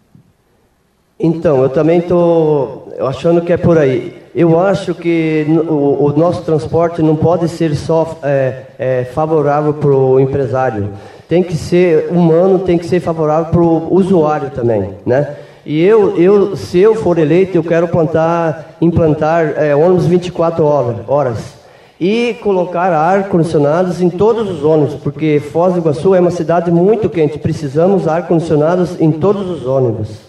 Então, 1.21 1.63
eu 1.63 1.69
também 1.69 1.99
estou 1.99 2.93
achando 3.01 3.41
que 3.41 3.53
é 3.53 3.57
por 3.57 3.77
aí. 3.77 4.15
Eu 4.35 4.61
acho 4.61 4.95
que 4.95 5.47
o, 5.69 6.05
o 6.05 6.13
nosso 6.17 6.43
transporte 6.43 7.03
não 7.03 7.17
pode 7.17 7.49
ser 7.49 7.75
só 7.75 8.17
é, 8.23 8.63
é, 8.79 9.05
favorável 9.13 9.75
para 9.75 9.91
o 9.91 10.21
empresário. 10.21 10.91
Tem 11.29 11.43
que 11.43 11.57
ser 11.57 12.09
humano, 12.11 12.61
tem 12.61 12.79
que 12.79 12.87
ser 12.87 13.01
favorável 13.01 13.51
para 13.51 13.61
o 13.61 13.93
usuário 13.93 14.51
também, 14.51 14.91
né? 15.05 15.37
E 15.67 15.83
eu, 15.83 16.17
eu, 16.17 16.57
se 16.57 16.79
eu 16.79 16.95
for 16.95 17.19
eleito, 17.19 17.57
eu 17.57 17.65
quero 17.65 17.89
plantar, 17.89 18.77
implantar 18.81 19.55
é, 19.57 19.75
ônibus 19.75 20.07
24 20.07 20.65
horas 20.65 21.59
e 22.01 22.35
colocar 22.41 22.93
ar-condicionados 22.93 24.01
em 24.01 24.09
todos 24.09 24.49
os 24.49 24.63
ônibus, 24.63 24.95
porque 24.95 25.43
Foz 25.53 25.75
do 25.75 25.81
Iguaçu 25.81 26.15
é 26.15 26.21
uma 26.21 26.31
cidade 26.31 26.71
muito 26.71 27.11
quente. 27.11 27.39
Precisamos 27.39 28.07
ar-condicionados 28.07 28.99
em 29.01 29.11
todos 29.11 29.51
os 29.51 29.67
ônibus. 29.67 30.28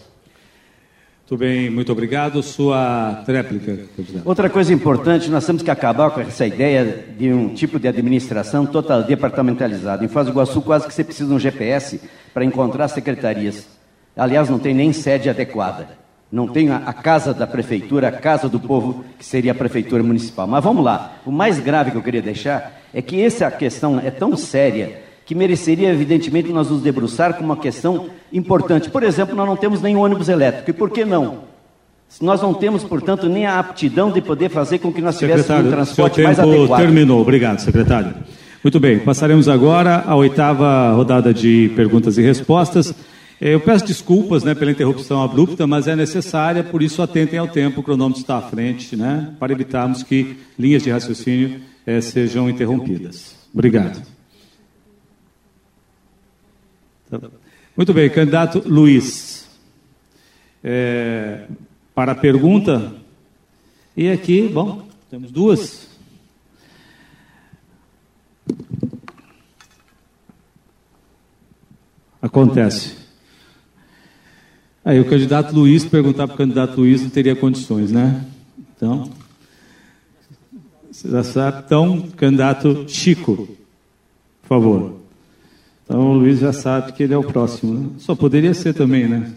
Muito 1.29 1.41
bem, 1.41 1.69
muito 1.69 1.91
obrigado. 1.91 2.41
Sua 2.41 3.23
réplica, 3.27 3.77
candidato. 3.95 4.27
Outra 4.27 4.49
coisa 4.49 4.73
importante, 4.73 5.29
nós 5.29 5.45
temos 5.45 5.61
que 5.61 5.69
acabar 5.69 6.09
com 6.09 6.21
essa 6.21 6.47
ideia 6.47 7.05
de 7.15 7.31
um 7.31 7.53
tipo 7.53 7.79
de 7.79 7.87
administração 7.87 8.65
total 8.65 9.03
departamentalizada. 9.03 10.03
Em 10.03 10.07
Foz 10.07 10.25
do 10.25 10.31
Iguaçu, 10.31 10.59
quase 10.63 10.87
que 10.87 10.93
você 10.93 11.03
precisa 11.03 11.29
de 11.29 11.35
um 11.35 11.37
GPS 11.37 12.01
para 12.33 12.43
encontrar 12.43 12.87
secretarias. 12.87 13.67
Aliás, 14.17 14.49
não 14.49 14.57
tem 14.57 14.73
nem 14.73 14.91
sede 14.91 15.29
adequada. 15.29 15.89
Não 16.31 16.47
tem 16.47 16.71
a, 16.71 16.93
casa 16.93 17.31
da 17.31 17.45
prefeitura, 17.45 18.07
a 18.07 18.11
casa 18.11 18.49
do 18.49 18.59
povo, 18.59 19.05
que 19.19 19.25
seria 19.25 19.51
a 19.51 19.55
prefeitura 19.55 20.01
municipal. 20.01 20.47
Mas 20.47 20.63
vamos 20.63 20.83
lá. 20.83 21.13
O 21.27 21.31
mais 21.31 21.59
grave 21.59 21.91
que 21.91 21.97
eu 21.97 22.03
queria 22.03 22.23
deixar 22.23 22.81
é 22.91 23.03
que 23.03 23.21
essa 23.21 23.51
questão 23.51 23.99
é 23.99 24.09
tão 24.09 24.35
séria 24.35 25.08
que 25.29 25.35
mereceria, 25.35 25.89
evidentemente, 25.89 26.51
nós 26.51 26.71
nos 26.71 26.81
debruçar 26.81 27.35
com 27.35 27.43
uma 27.43 27.55
questão 27.55 28.07
importante. 28.33 28.89
Por 28.89 29.03
exemplo, 29.03 29.35
nós 29.35 29.45
não 29.45 29.55
temos 29.55 29.79
nem 29.79 29.95
ônibus 29.95 30.27
elétrico. 30.27 30.71
E 30.71 30.73
por 30.73 30.89
que 30.89 31.05
não? 31.05 31.41
Nós 32.19 32.41
não 32.41 32.51
temos, 32.51 32.83
portanto, 32.83 33.29
nem 33.29 33.45
a 33.45 33.59
aptidão 33.59 34.11
de 34.11 34.21
poder 34.21 34.49
fazer 34.49 34.79
com 34.79 34.91
que 34.91 34.99
nós 35.03 35.19
tivéssemos 35.19 35.67
um 35.67 35.69
transporte 35.69 36.23
mais 36.23 36.39
adequado. 36.39 36.81
terminou. 36.81 37.21
Obrigado, 37.21 37.59
secretário. 37.59 38.15
Muito 38.63 38.79
bem, 38.79 38.97
passaremos 38.97 39.47
agora 39.47 40.03
à 40.03 40.15
oitava 40.15 40.93
rodada 40.93 41.31
de 41.31 41.71
perguntas 41.75 42.17
e 42.17 42.23
respostas. 42.23 42.91
Eu 43.39 43.59
peço 43.59 43.85
desculpas 43.85 44.43
né, 44.43 44.55
pela 44.55 44.71
interrupção 44.71 45.21
abrupta, 45.21 45.67
mas 45.67 45.87
é 45.87 45.95
necessária, 45.95 46.63
por 46.63 46.81
isso 46.81 47.03
atentem 47.03 47.37
ao 47.37 47.47
tempo, 47.47 47.81
o 47.81 47.83
cronômetro 47.83 48.19
está 48.19 48.37
à 48.37 48.41
frente, 48.41 48.95
né, 48.95 49.29
para 49.39 49.53
evitarmos 49.53 50.01
que 50.01 50.37
linhas 50.57 50.81
de 50.81 50.89
raciocínio 50.89 51.61
eh, 51.85 52.01
sejam 52.01 52.49
interrompidas. 52.49 53.35
Obrigado. 53.53 54.01
Muito 57.75 57.93
bem, 57.93 58.09
candidato 58.09 58.61
Luiz. 58.65 59.49
É, 60.63 61.45
para 61.95 62.11
a 62.11 62.15
pergunta, 62.15 62.93
e 63.95 64.09
aqui, 64.09 64.47
bom, 64.47 64.87
temos 65.09 65.31
duas. 65.31 65.87
Acontece. 72.21 72.95
Aí 74.83 74.99
o 74.99 75.05
candidato 75.05 75.53
Luiz 75.53 75.85
perguntar 75.85 76.27
para 76.27 76.35
o 76.35 76.37
candidato 76.37 76.79
Luiz 76.79 77.01
não 77.01 77.09
teria 77.09 77.35
condições, 77.35 77.91
né? 77.91 78.25
Então, 78.75 79.11
você 80.91 81.09
já 81.09 81.23
sabe. 81.23 81.63
Então, 81.65 82.09
candidato 82.15 82.85
Chico, 82.87 83.47
por 84.41 84.47
favor. 84.47 84.98
Então 85.89 86.11
o 86.11 86.13
Luiz 86.13 86.37
já 86.37 86.53
sabe 86.53 86.93
que 86.93 87.01
ele 87.01 87.15
é 87.15 87.17
o 87.17 87.23
próximo. 87.23 87.73
Né? 87.73 87.89
Só 87.97 88.13
poderia 88.13 88.53
ser 88.53 88.75
também, 88.75 89.07
né? 89.07 89.31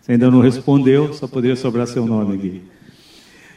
Você 0.00 0.12
ainda 0.12 0.30
não 0.30 0.40
respondeu, 0.40 1.12
só 1.12 1.26
poderia 1.26 1.56
sobrar 1.56 1.88
seu 1.88 2.06
nome 2.06 2.36
aqui. 2.36 2.62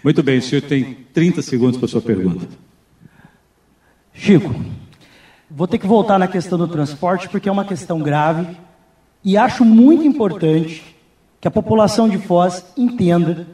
Muito 0.03 0.23
bem, 0.23 0.39
o 0.39 0.41
senhor 0.41 0.63
tem 0.63 0.97
30 1.13 1.43
segundos 1.43 1.77
para 1.77 1.87
sua 1.87 2.01
pergunta. 2.01 2.47
Chico, 4.15 4.55
vou 5.47 5.67
ter 5.67 5.77
que 5.77 5.85
voltar 5.85 6.17
na 6.17 6.27
questão 6.27 6.57
do 6.57 6.67
transporte 6.67 7.29
porque 7.29 7.47
é 7.47 7.51
uma 7.51 7.65
questão 7.65 7.99
grave 7.99 8.57
e 9.23 9.37
acho 9.37 9.63
muito 9.63 10.03
importante 10.03 10.83
que 11.39 11.47
a 11.47 11.51
população 11.51 12.09
de 12.09 12.17
Foz 12.17 12.65
entenda 12.75 13.47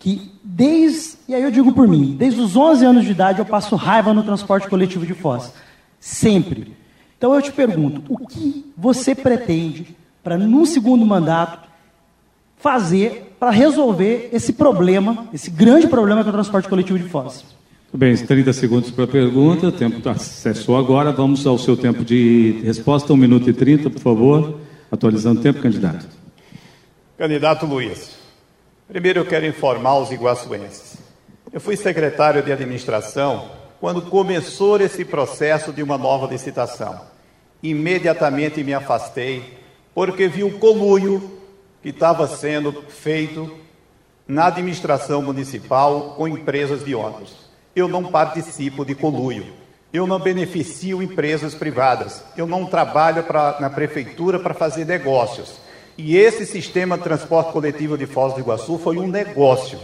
que 0.00 0.32
desde, 0.42 1.18
e 1.28 1.36
aí 1.36 1.42
eu 1.44 1.52
digo 1.52 1.72
por 1.72 1.86
mim, 1.86 2.16
desde 2.18 2.40
os 2.40 2.56
11 2.56 2.84
anos 2.84 3.04
de 3.04 3.12
idade 3.12 3.38
eu 3.38 3.46
passo 3.46 3.76
raiva 3.76 4.12
no 4.12 4.24
transporte 4.24 4.68
coletivo 4.68 5.06
de 5.06 5.14
Foz. 5.14 5.52
Sempre. 6.00 6.81
Então 7.22 7.36
eu 7.36 7.40
te 7.40 7.52
pergunto, 7.52 8.02
o 8.08 8.26
que 8.26 8.72
você 8.76 9.14
pretende 9.14 9.96
para, 10.24 10.36
num 10.36 10.66
segundo 10.66 11.06
mandato, 11.06 11.68
fazer 12.56 13.36
para 13.38 13.52
resolver 13.52 14.28
esse 14.32 14.52
problema, 14.52 15.28
esse 15.32 15.48
grande 15.48 15.86
problema 15.86 16.24
que 16.24 16.28
é 16.28 16.30
o 16.30 16.32
transporte 16.32 16.68
coletivo 16.68 16.98
de 16.98 17.08
Foz? 17.08 17.44
Tudo 17.92 18.00
bem, 18.00 18.16
30 18.16 18.52
segundos 18.52 18.90
para 18.90 19.04
a 19.04 19.06
pergunta, 19.06 19.68
o 19.68 19.70
tempo 19.70 20.08
acessou 20.08 20.76
agora, 20.76 21.12
vamos 21.12 21.46
ao 21.46 21.56
seu 21.58 21.76
tempo 21.76 22.04
de 22.04 22.60
resposta, 22.64 23.12
1 23.12 23.16
minuto 23.16 23.48
e 23.48 23.52
30, 23.52 23.88
por 23.88 24.00
favor, 24.00 24.58
atualizando 24.90 25.38
o 25.38 25.42
tempo, 25.44 25.62
candidato. 25.62 26.04
Candidato 27.16 27.66
Luiz, 27.66 28.16
primeiro 28.88 29.20
eu 29.20 29.24
quero 29.24 29.46
informar 29.46 29.96
os 29.98 30.10
iguaçuenses. 30.10 30.98
Eu 31.52 31.60
fui 31.60 31.76
secretário 31.76 32.42
de 32.42 32.50
administração 32.50 33.44
quando 33.80 34.02
começou 34.02 34.80
esse 34.80 35.04
processo 35.04 35.72
de 35.72 35.84
uma 35.84 35.96
nova 35.96 36.26
licitação 36.26 37.11
imediatamente 37.62 38.64
me 38.64 38.74
afastei, 38.74 39.58
porque 39.94 40.26
vi 40.26 40.42
o 40.42 40.58
conluio 40.58 41.38
que 41.82 41.90
estava 41.90 42.26
sendo 42.26 42.72
feito 42.88 43.56
na 44.26 44.46
administração 44.46 45.22
municipal 45.22 46.14
com 46.16 46.26
empresas 46.26 46.84
de 46.84 46.94
ônibus. 46.94 47.36
Eu 47.74 47.88
não 47.88 48.04
participo 48.04 48.84
de 48.84 48.94
conluio. 48.94 49.46
Eu 49.92 50.06
não 50.06 50.18
beneficio 50.18 51.02
empresas 51.02 51.54
privadas. 51.54 52.24
Eu 52.36 52.46
não 52.46 52.64
trabalho 52.64 53.22
pra, 53.24 53.58
na 53.60 53.68
prefeitura 53.68 54.38
para 54.38 54.54
fazer 54.54 54.86
negócios. 54.86 55.60
E 55.98 56.16
esse 56.16 56.46
sistema 56.46 56.96
de 56.96 57.04
transporte 57.04 57.52
coletivo 57.52 57.98
de 57.98 58.06
Foz 58.06 58.32
do 58.32 58.40
Iguaçu 58.40 58.78
foi 58.78 58.96
um 58.96 59.06
negócio. 59.06 59.78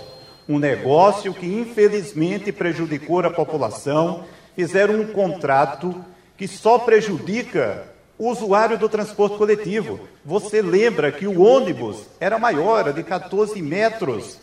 Um 0.49 0.59
negócio 0.59 1.35
que 1.35 1.47
infelizmente 1.47 2.51
prejudicou 2.53 3.21
a 3.21 3.31
população. 3.31 4.25
Fizeram 4.57 5.01
um 5.01 5.07
contrato 5.09 5.95
que 6.39 6.47
só 6.47 6.79
prejudica 6.79 7.85
o 8.17 8.31
usuário 8.31 8.79
do 8.79 8.89
transporte 8.89 9.37
coletivo. 9.37 10.01
Você 10.25 10.63
lembra 10.63 11.11
que 11.11 11.27
o 11.27 11.43
ônibus 11.43 12.07
era 12.21 12.39
maior, 12.39 12.81
era 12.81 12.93
de 12.93 13.03
14 13.03 13.61
metros. 13.61 14.39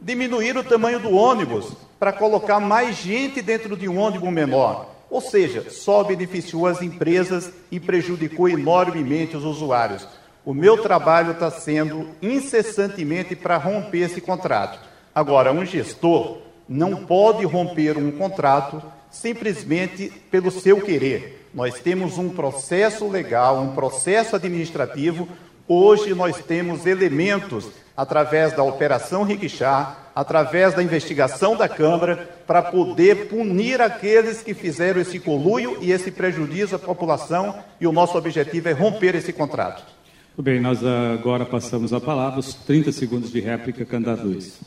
Diminuíram 0.00 0.60
o 0.60 0.64
tamanho 0.64 1.00
do 1.00 1.12
ônibus 1.12 1.72
para 1.98 2.12
colocar 2.12 2.60
mais 2.60 2.96
gente 2.96 3.42
dentro 3.42 3.76
de 3.76 3.88
um 3.88 3.98
ônibus 3.98 4.30
menor. 4.30 4.88
Ou 5.10 5.20
seja, 5.20 5.68
só 5.70 6.04
beneficiou 6.04 6.66
as 6.68 6.80
empresas 6.80 7.52
e 7.70 7.80
prejudicou 7.80 8.48
enormemente 8.48 9.36
os 9.36 9.44
usuários. 9.44 10.06
O 10.44 10.54
meu 10.54 10.82
trabalho 10.82 11.32
está 11.32 11.50
sendo 11.50 12.08
incessantemente 12.22 13.34
para 13.34 13.56
romper 13.56 14.02
esse 14.02 14.20
contrato. 14.20 14.78
Agora, 15.12 15.52
um 15.52 15.64
gestor 15.64 16.38
não 16.68 17.04
pode 17.04 17.44
romper 17.44 17.96
um 17.96 18.10
contrato 18.12 18.82
simplesmente 19.14 20.12
pelo 20.30 20.50
seu 20.50 20.80
querer. 20.80 21.48
Nós 21.54 21.78
temos 21.80 22.18
um 22.18 22.28
processo 22.28 23.08
legal, 23.08 23.60
um 23.60 23.74
processo 23.74 24.34
administrativo. 24.34 25.28
Hoje 25.68 26.12
nós 26.14 26.38
temos 26.38 26.84
elementos 26.84 27.68
através 27.96 28.52
da 28.52 28.64
Operação 28.64 29.22
Riquixá, 29.22 30.10
através 30.14 30.74
da 30.74 30.82
investigação 30.82 31.56
da 31.56 31.68
Câmara, 31.68 32.28
para 32.46 32.60
poder 32.60 33.28
punir 33.28 33.80
aqueles 33.80 34.42
que 34.42 34.52
fizeram 34.52 35.00
esse 35.00 35.20
coluio 35.20 35.78
e 35.80 35.92
esse 35.92 36.10
prejuízo 36.10 36.74
à 36.74 36.78
população, 36.78 37.54
e 37.80 37.86
o 37.86 37.92
nosso 37.92 38.18
objetivo 38.18 38.68
é 38.68 38.72
romper 38.72 39.14
esse 39.14 39.32
contrato. 39.32 39.84
Muito 40.36 40.42
bem, 40.42 40.60
nós 40.60 40.80
agora 40.84 41.46
passamos 41.46 41.92
a 41.92 42.00
palavra, 42.00 42.40
os 42.40 42.54
30 42.54 42.90
segundos 42.90 43.30
de 43.30 43.38
réplica, 43.38 43.84
candidato 43.84 44.24
Luiz. 44.24 44.58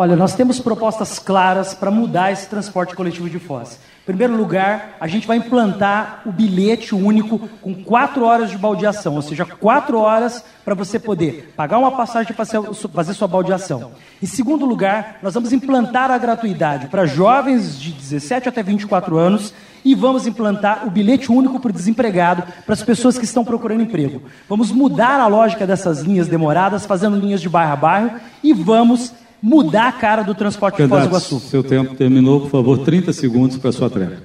Olha, 0.00 0.14
nós 0.14 0.32
temos 0.32 0.60
propostas 0.60 1.18
claras 1.18 1.74
para 1.74 1.90
mudar 1.90 2.30
esse 2.30 2.46
transporte 2.46 2.94
coletivo 2.94 3.28
de 3.28 3.40
Foz. 3.40 3.80
Em 4.02 4.06
primeiro 4.06 4.36
lugar, 4.36 4.96
a 5.00 5.08
gente 5.08 5.26
vai 5.26 5.38
implantar 5.38 6.22
o 6.24 6.30
bilhete 6.30 6.94
único 6.94 7.40
com 7.60 7.74
quatro 7.74 8.24
horas 8.24 8.48
de 8.48 8.56
baldeação, 8.56 9.16
ou 9.16 9.22
seja, 9.22 9.44
quatro 9.44 9.98
horas 9.98 10.44
para 10.64 10.76
você 10.76 11.00
poder 11.00 11.52
pagar 11.56 11.78
uma 11.78 11.90
passagem 11.90 12.32
para 12.32 12.44
fazer 12.46 13.12
sua 13.12 13.26
baldeação. 13.26 13.90
Em 14.22 14.26
segundo 14.26 14.64
lugar, 14.64 15.18
nós 15.20 15.34
vamos 15.34 15.52
implantar 15.52 16.12
a 16.12 16.18
gratuidade 16.18 16.86
para 16.86 17.04
jovens 17.04 17.76
de 17.76 17.90
17 17.90 18.48
até 18.48 18.62
24 18.62 19.18
anos 19.18 19.52
e 19.84 19.96
vamos 19.96 20.28
implantar 20.28 20.86
o 20.86 20.90
bilhete 20.90 21.32
único 21.32 21.58
para 21.58 21.70
o 21.70 21.74
desempregado, 21.74 22.44
para 22.64 22.72
as 22.72 22.84
pessoas 22.84 23.18
que 23.18 23.24
estão 23.24 23.44
procurando 23.44 23.82
emprego. 23.82 24.22
Vamos 24.48 24.70
mudar 24.70 25.18
a 25.18 25.26
lógica 25.26 25.66
dessas 25.66 26.02
linhas 26.02 26.28
demoradas, 26.28 26.86
fazendo 26.86 27.18
linhas 27.18 27.40
de 27.40 27.48
bairro 27.48 27.72
a 27.72 27.76
bairro, 27.76 28.20
e 28.44 28.52
vamos 28.52 29.12
mudar 29.42 29.88
a 29.88 29.92
cara 29.92 30.22
do 30.22 30.34
transporte 30.34 30.76
Candidato, 30.76 31.02
de 31.02 31.08
Foz 31.08 31.22
do 31.22 31.34
Iguaçu. 31.34 31.48
Seu 31.48 31.62
tempo 31.62 31.94
terminou, 31.94 32.40
por 32.40 32.50
favor, 32.50 32.78
30 32.78 33.12
segundos 33.12 33.56
para 33.56 33.70
a 33.70 33.72
sua 33.72 33.90
tréplica. 33.90 34.22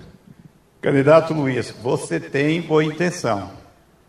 Candidato 0.82 1.34
Luiz, 1.34 1.74
você 1.82 2.20
tem 2.20 2.62
boa 2.62 2.84
intenção, 2.84 3.52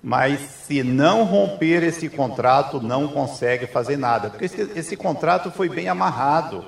mas 0.03 0.41
se 0.41 0.83
não 0.83 1.25
romper 1.25 1.85
esse 1.85 2.09
contrato, 2.09 2.81
não 2.81 3.07
consegue 3.07 3.67
fazer 3.67 3.97
nada, 3.97 4.29
porque 4.29 4.47
esse, 4.47 4.71
esse 4.75 4.97
contrato 4.97 5.51
foi 5.51 5.69
bem 5.69 5.89
amarrado. 5.89 6.65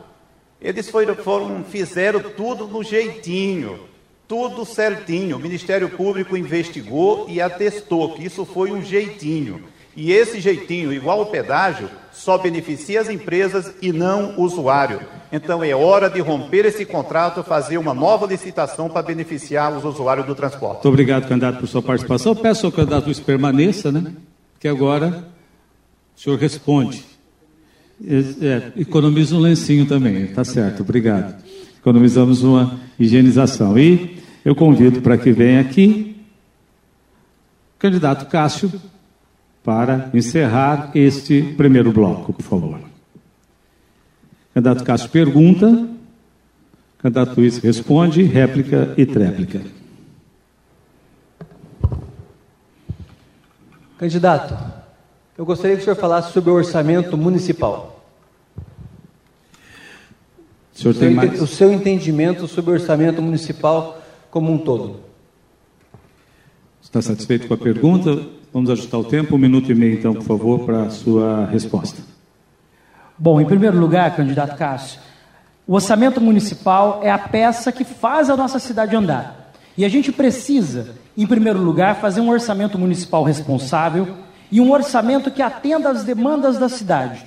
Eles 0.60 0.88
foram, 0.88 1.14
foram, 1.16 1.64
fizeram 1.64 2.20
tudo 2.20 2.66
no 2.66 2.82
jeitinho, 2.82 3.80
tudo 4.28 4.64
certinho. 4.64 5.36
O 5.36 5.40
Ministério 5.40 5.88
Público 5.90 6.36
investigou 6.36 7.26
e 7.28 7.40
atestou 7.40 8.14
que 8.14 8.24
isso 8.24 8.44
foi 8.44 8.70
um 8.70 8.82
jeitinho. 8.82 9.64
E 9.96 10.12
esse 10.12 10.40
jeitinho, 10.40 10.92
igual 10.92 11.22
o 11.22 11.26
pedágio, 11.26 11.88
só 12.12 12.36
beneficia 12.36 13.00
as 13.00 13.08
empresas 13.08 13.72
e 13.80 13.92
não 13.92 14.34
o 14.36 14.42
usuário. 14.42 15.00
Então 15.32 15.64
é 15.64 15.74
hora 15.74 16.10
de 16.10 16.20
romper 16.20 16.66
esse 16.66 16.84
contrato, 16.84 17.42
fazer 17.42 17.78
uma 17.78 17.94
nova 17.94 18.26
licitação 18.26 18.90
para 18.90 19.02
beneficiar 19.02 19.74
os 19.74 19.84
usuários 19.84 20.26
do 20.26 20.34
transporte. 20.34 20.74
Muito 20.74 20.88
obrigado, 20.88 21.26
candidato, 21.26 21.58
por 21.58 21.66
sua 21.66 21.80
participação. 21.80 22.32
Eu 22.32 22.36
peço 22.36 22.66
ao 22.66 22.72
candidato 22.72 23.06
Luiz 23.06 23.18
permaneça, 23.18 23.90
né? 23.90 24.12
Que 24.60 24.68
agora 24.68 25.24
o 26.14 26.20
senhor 26.20 26.38
responde. 26.38 27.02
É, 28.06 28.72
economiza 28.76 29.34
um 29.34 29.40
lencinho 29.40 29.86
também, 29.86 30.26
tá 30.26 30.44
certo, 30.44 30.82
obrigado. 30.82 31.42
Economizamos 31.78 32.42
uma 32.42 32.78
higienização. 32.98 33.78
E 33.78 34.18
eu 34.44 34.54
convido 34.54 35.00
para 35.00 35.16
que 35.16 35.32
venha 35.32 35.60
aqui 35.62 36.16
o 37.76 37.78
candidato 37.78 38.26
Cássio 38.26 38.70
para 39.66 40.10
encerrar 40.14 40.92
este 40.94 41.42
primeiro 41.42 41.90
bloco, 41.90 42.32
por 42.32 42.42
favor. 42.44 42.78
Candidato 44.54 44.84
Cássio 44.84 45.10
pergunta, 45.10 45.88
candidato 46.98 47.36
Luiz 47.36 47.58
responde, 47.58 48.22
réplica 48.22 48.94
e 48.96 49.04
tréplica. 49.04 49.60
Candidato, 53.98 54.56
eu 55.36 55.44
gostaria 55.44 55.74
que 55.74 55.82
o 55.82 55.84
senhor 55.84 55.96
falasse 55.96 56.32
sobre 56.32 56.50
o 56.50 56.54
orçamento 56.54 57.18
municipal. 57.18 58.06
O, 60.72 60.78
senhor 60.78 60.94
seu, 60.94 61.10
mais... 61.10 61.42
o 61.42 61.46
seu 61.48 61.72
entendimento 61.72 62.46
sobre 62.46 62.70
o 62.70 62.74
orçamento 62.74 63.20
municipal 63.20 64.00
como 64.30 64.52
um 64.52 64.58
todo. 64.58 65.00
Está 66.80 67.02
satisfeito 67.02 67.48
com 67.48 67.54
a 67.54 67.58
pergunta? 67.58 68.36
Vamos 68.56 68.70
ajustar 68.70 68.98
o 68.98 69.04
tempo, 69.04 69.34
um 69.34 69.38
minuto 69.38 69.70
e 69.70 69.74
meio, 69.74 69.98
então, 69.98 70.14
por 70.14 70.22
favor, 70.22 70.60
para 70.60 70.84
a 70.84 70.90
sua 70.90 71.44
resposta. 71.44 72.00
Bom, 73.18 73.38
em 73.38 73.44
primeiro 73.44 73.78
lugar, 73.78 74.16
candidato 74.16 74.56
Cássio, 74.56 74.98
o 75.66 75.74
orçamento 75.74 76.22
municipal 76.22 77.00
é 77.02 77.10
a 77.10 77.18
peça 77.18 77.70
que 77.70 77.84
faz 77.84 78.30
a 78.30 78.36
nossa 78.36 78.58
cidade 78.58 78.96
andar. 78.96 79.52
E 79.76 79.84
a 79.84 79.90
gente 79.90 80.10
precisa, 80.10 80.94
em 81.14 81.26
primeiro 81.26 81.58
lugar, 81.58 81.96
fazer 81.96 82.22
um 82.22 82.30
orçamento 82.30 82.78
municipal 82.78 83.22
responsável 83.24 84.08
e 84.50 84.58
um 84.58 84.72
orçamento 84.72 85.30
que 85.30 85.42
atenda 85.42 85.90
às 85.90 86.02
demandas 86.02 86.56
da 86.56 86.70
cidade. 86.70 87.26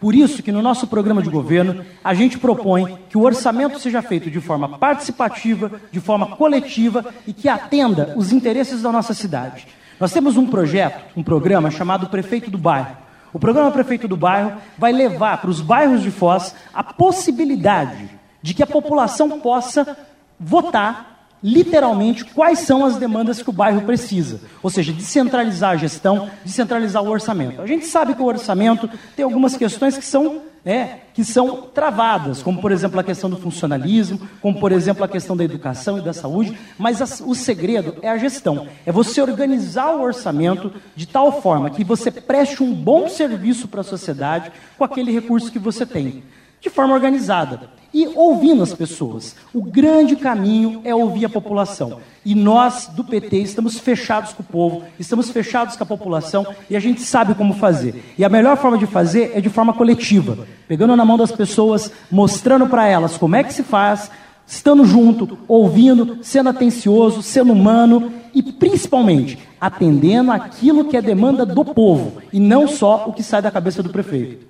Por 0.00 0.14
isso 0.14 0.42
que 0.42 0.50
no 0.50 0.62
nosso 0.62 0.86
programa 0.86 1.20
de 1.20 1.28
governo 1.28 1.84
a 2.02 2.14
gente 2.14 2.38
propõe 2.38 2.96
que 3.10 3.18
o 3.18 3.22
orçamento 3.22 3.78
seja 3.78 4.00
feito 4.00 4.30
de 4.30 4.40
forma 4.40 4.78
participativa, 4.78 5.72
de 5.92 6.00
forma 6.00 6.36
coletiva 6.38 7.04
e 7.26 7.34
que 7.34 7.50
atenda 7.50 8.14
os 8.16 8.32
interesses 8.32 8.80
da 8.80 8.90
nossa 8.90 9.12
cidade. 9.12 9.66
Nós 10.00 10.12
temos 10.12 10.38
um 10.38 10.46
projeto, 10.46 11.04
um 11.14 11.22
programa 11.22 11.70
chamado 11.70 12.08
Prefeito 12.08 12.50
do 12.50 12.56
Bairro. 12.56 12.96
O 13.34 13.38
programa 13.38 13.70
Prefeito 13.70 14.08
do 14.08 14.16
Bairro 14.16 14.54
vai 14.78 14.92
levar 14.92 15.38
para 15.38 15.50
os 15.50 15.60
bairros 15.60 16.02
de 16.02 16.10
Foz 16.10 16.54
a 16.72 16.82
possibilidade 16.82 18.08
de 18.40 18.54
que 18.54 18.62
a 18.62 18.66
população 18.66 19.38
possa 19.40 19.94
votar 20.38 21.28
literalmente 21.42 22.24
quais 22.24 22.60
são 22.60 22.82
as 22.84 22.96
demandas 22.96 23.42
que 23.42 23.50
o 23.50 23.52
bairro 23.52 23.82
precisa. 23.82 24.40
Ou 24.62 24.70
seja, 24.70 24.90
descentralizar 24.90 25.72
a 25.72 25.76
gestão, 25.76 26.30
descentralizar 26.44 27.02
o 27.02 27.08
orçamento. 27.08 27.60
A 27.60 27.66
gente 27.66 27.86
sabe 27.86 28.14
que 28.14 28.22
o 28.22 28.26
orçamento 28.26 28.88
tem 29.14 29.24
algumas 29.24 29.54
questões 29.54 29.98
que 29.98 30.04
são, 30.04 30.40
é, 30.64 30.98
que 31.14 31.24
são 31.24 31.62
travadas, 31.62 32.42
como 32.42 32.60
por 32.60 32.72
exemplo 32.72 33.00
a 33.00 33.04
questão 33.04 33.30
do 33.30 33.36
funcionalismo, 33.36 34.20
como 34.40 34.58
por 34.60 34.72
exemplo 34.72 35.04
a 35.04 35.08
questão 35.08 35.36
da 35.36 35.44
educação 35.44 35.98
e 35.98 36.02
da 36.02 36.12
saúde, 36.12 36.56
mas 36.78 37.00
a, 37.00 37.24
o 37.24 37.34
segredo 37.34 37.96
é 38.02 38.08
a 38.08 38.18
gestão. 38.18 38.68
É 38.84 38.92
você 38.92 39.20
organizar 39.22 39.94
o 39.96 40.02
orçamento 40.02 40.72
de 40.94 41.06
tal 41.06 41.40
forma 41.40 41.70
que 41.70 41.84
você 41.84 42.10
preste 42.10 42.62
um 42.62 42.72
bom 42.72 43.08
serviço 43.08 43.68
para 43.68 43.80
a 43.80 43.84
sociedade 43.84 44.52
com 44.76 44.84
aquele 44.84 45.12
recurso 45.12 45.50
que 45.50 45.58
você 45.58 45.86
tem, 45.86 46.22
de 46.60 46.70
forma 46.70 46.94
organizada 46.94 47.70
e 47.92 48.06
ouvindo 48.14 48.62
as 48.62 48.72
pessoas. 48.72 49.34
O 49.52 49.62
grande 49.62 50.16
caminho 50.16 50.80
é 50.84 50.94
ouvir 50.94 51.24
a 51.24 51.28
população. 51.28 51.98
E 52.24 52.34
nós, 52.34 52.86
do 52.86 53.04
PT, 53.04 53.38
estamos 53.38 53.78
fechados 53.78 54.32
com 54.32 54.42
o 54.42 54.46
povo, 54.46 54.84
estamos 54.98 55.30
fechados 55.30 55.76
com 55.76 55.82
a 55.82 55.86
população 55.86 56.46
e 56.68 56.76
a 56.76 56.80
gente 56.80 57.00
sabe 57.00 57.34
como 57.34 57.54
fazer. 57.54 58.14
E 58.16 58.24
a 58.24 58.28
melhor 58.28 58.56
forma 58.56 58.78
de 58.78 58.86
fazer 58.86 59.32
é 59.34 59.40
de 59.40 59.48
forma 59.48 59.72
coletiva, 59.72 60.46
pegando 60.68 60.96
na 60.96 61.04
mão 61.04 61.18
das 61.18 61.32
pessoas, 61.32 61.90
mostrando 62.10 62.68
para 62.68 62.86
elas 62.86 63.16
como 63.16 63.36
é 63.36 63.42
que 63.42 63.52
se 63.52 63.62
faz, 63.62 64.10
estando 64.46 64.84
junto, 64.84 65.38
ouvindo, 65.48 66.18
sendo 66.22 66.50
atencioso, 66.50 67.22
sendo 67.22 67.52
humano 67.52 68.12
e 68.34 68.42
principalmente 68.42 69.38
atendendo 69.60 70.32
aquilo 70.32 70.84
que 70.84 70.96
é 70.96 71.02
demanda 71.02 71.44
do 71.44 71.64
povo 71.64 72.22
e 72.32 72.40
não 72.40 72.66
só 72.66 73.04
o 73.06 73.12
que 73.12 73.22
sai 73.22 73.42
da 73.42 73.50
cabeça 73.50 73.82
do 73.82 73.90
prefeito. 73.90 74.46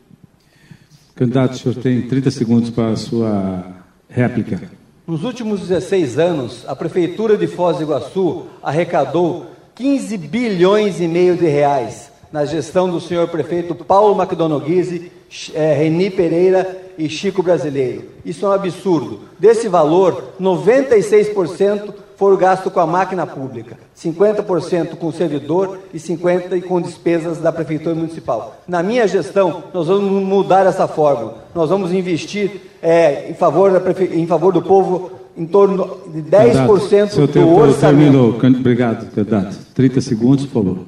Candidato, 1.20 1.52
o 1.52 1.58
senhor 1.58 1.74
tem 1.74 2.00
30 2.00 2.30
segundos 2.30 2.70
para 2.70 2.92
a 2.92 2.96
sua 2.96 3.62
réplica. 4.08 4.62
Nos 5.06 5.22
últimos 5.22 5.60
16 5.60 6.18
anos, 6.18 6.64
a 6.66 6.74
Prefeitura 6.74 7.36
de 7.36 7.46
Foz 7.46 7.76
do 7.76 7.82
Iguaçu 7.82 8.46
arrecadou 8.62 9.48
15 9.74 10.16
bilhões 10.16 10.98
e 10.98 11.06
meio 11.06 11.36
de 11.36 11.44
reais 11.44 12.10
na 12.32 12.46
gestão 12.46 12.88
do 12.88 12.98
senhor 12.98 13.28
prefeito 13.28 13.74
Paulo 13.74 14.18
McDonald 14.18 14.64
Guise, 14.64 15.12
é, 15.52 15.74
Reni 15.74 16.08
Pereira 16.08 16.90
e 16.96 17.06
Chico 17.06 17.42
Brasileiro. 17.42 18.04
Isso 18.24 18.46
é 18.46 18.48
um 18.48 18.52
absurdo. 18.52 19.20
Desse 19.38 19.68
valor, 19.68 20.32
96% 20.40 21.92
for 22.20 22.36
gasto 22.36 22.70
com 22.70 22.80
a 22.80 22.86
máquina 22.86 23.26
pública, 23.26 23.78
50% 23.96 24.96
com 24.96 25.06
o 25.06 25.12
servidor 25.12 25.78
e 25.94 25.96
50% 25.96 26.62
com 26.64 26.78
despesas 26.78 27.38
da 27.38 27.50
Prefeitura 27.50 27.94
Municipal. 27.94 28.60
Na 28.68 28.82
minha 28.82 29.08
gestão, 29.08 29.64
nós 29.72 29.86
vamos 29.86 30.22
mudar 30.22 30.66
essa 30.66 30.86
fórmula. 30.86 31.46
Nós 31.54 31.70
vamos 31.70 31.92
investir 31.92 32.60
é, 32.82 33.30
em, 33.30 33.32
favor 33.32 33.72
da 33.72 33.80
prefe... 33.80 34.04
em 34.04 34.26
favor 34.26 34.52
do 34.52 34.60
povo 34.60 35.12
em 35.34 35.46
torno 35.46 35.96
de 36.12 36.20
10% 36.20 37.08
Seu 37.08 37.26
do 37.26 37.32
tempo 37.32 37.58
orçamento. 37.58 37.80
Terminou. 37.80 38.58
Obrigado, 38.60 39.10
candidato. 39.14 39.56
30 39.72 40.02
segundos, 40.02 40.44
por 40.44 40.62
favor. 40.62 40.78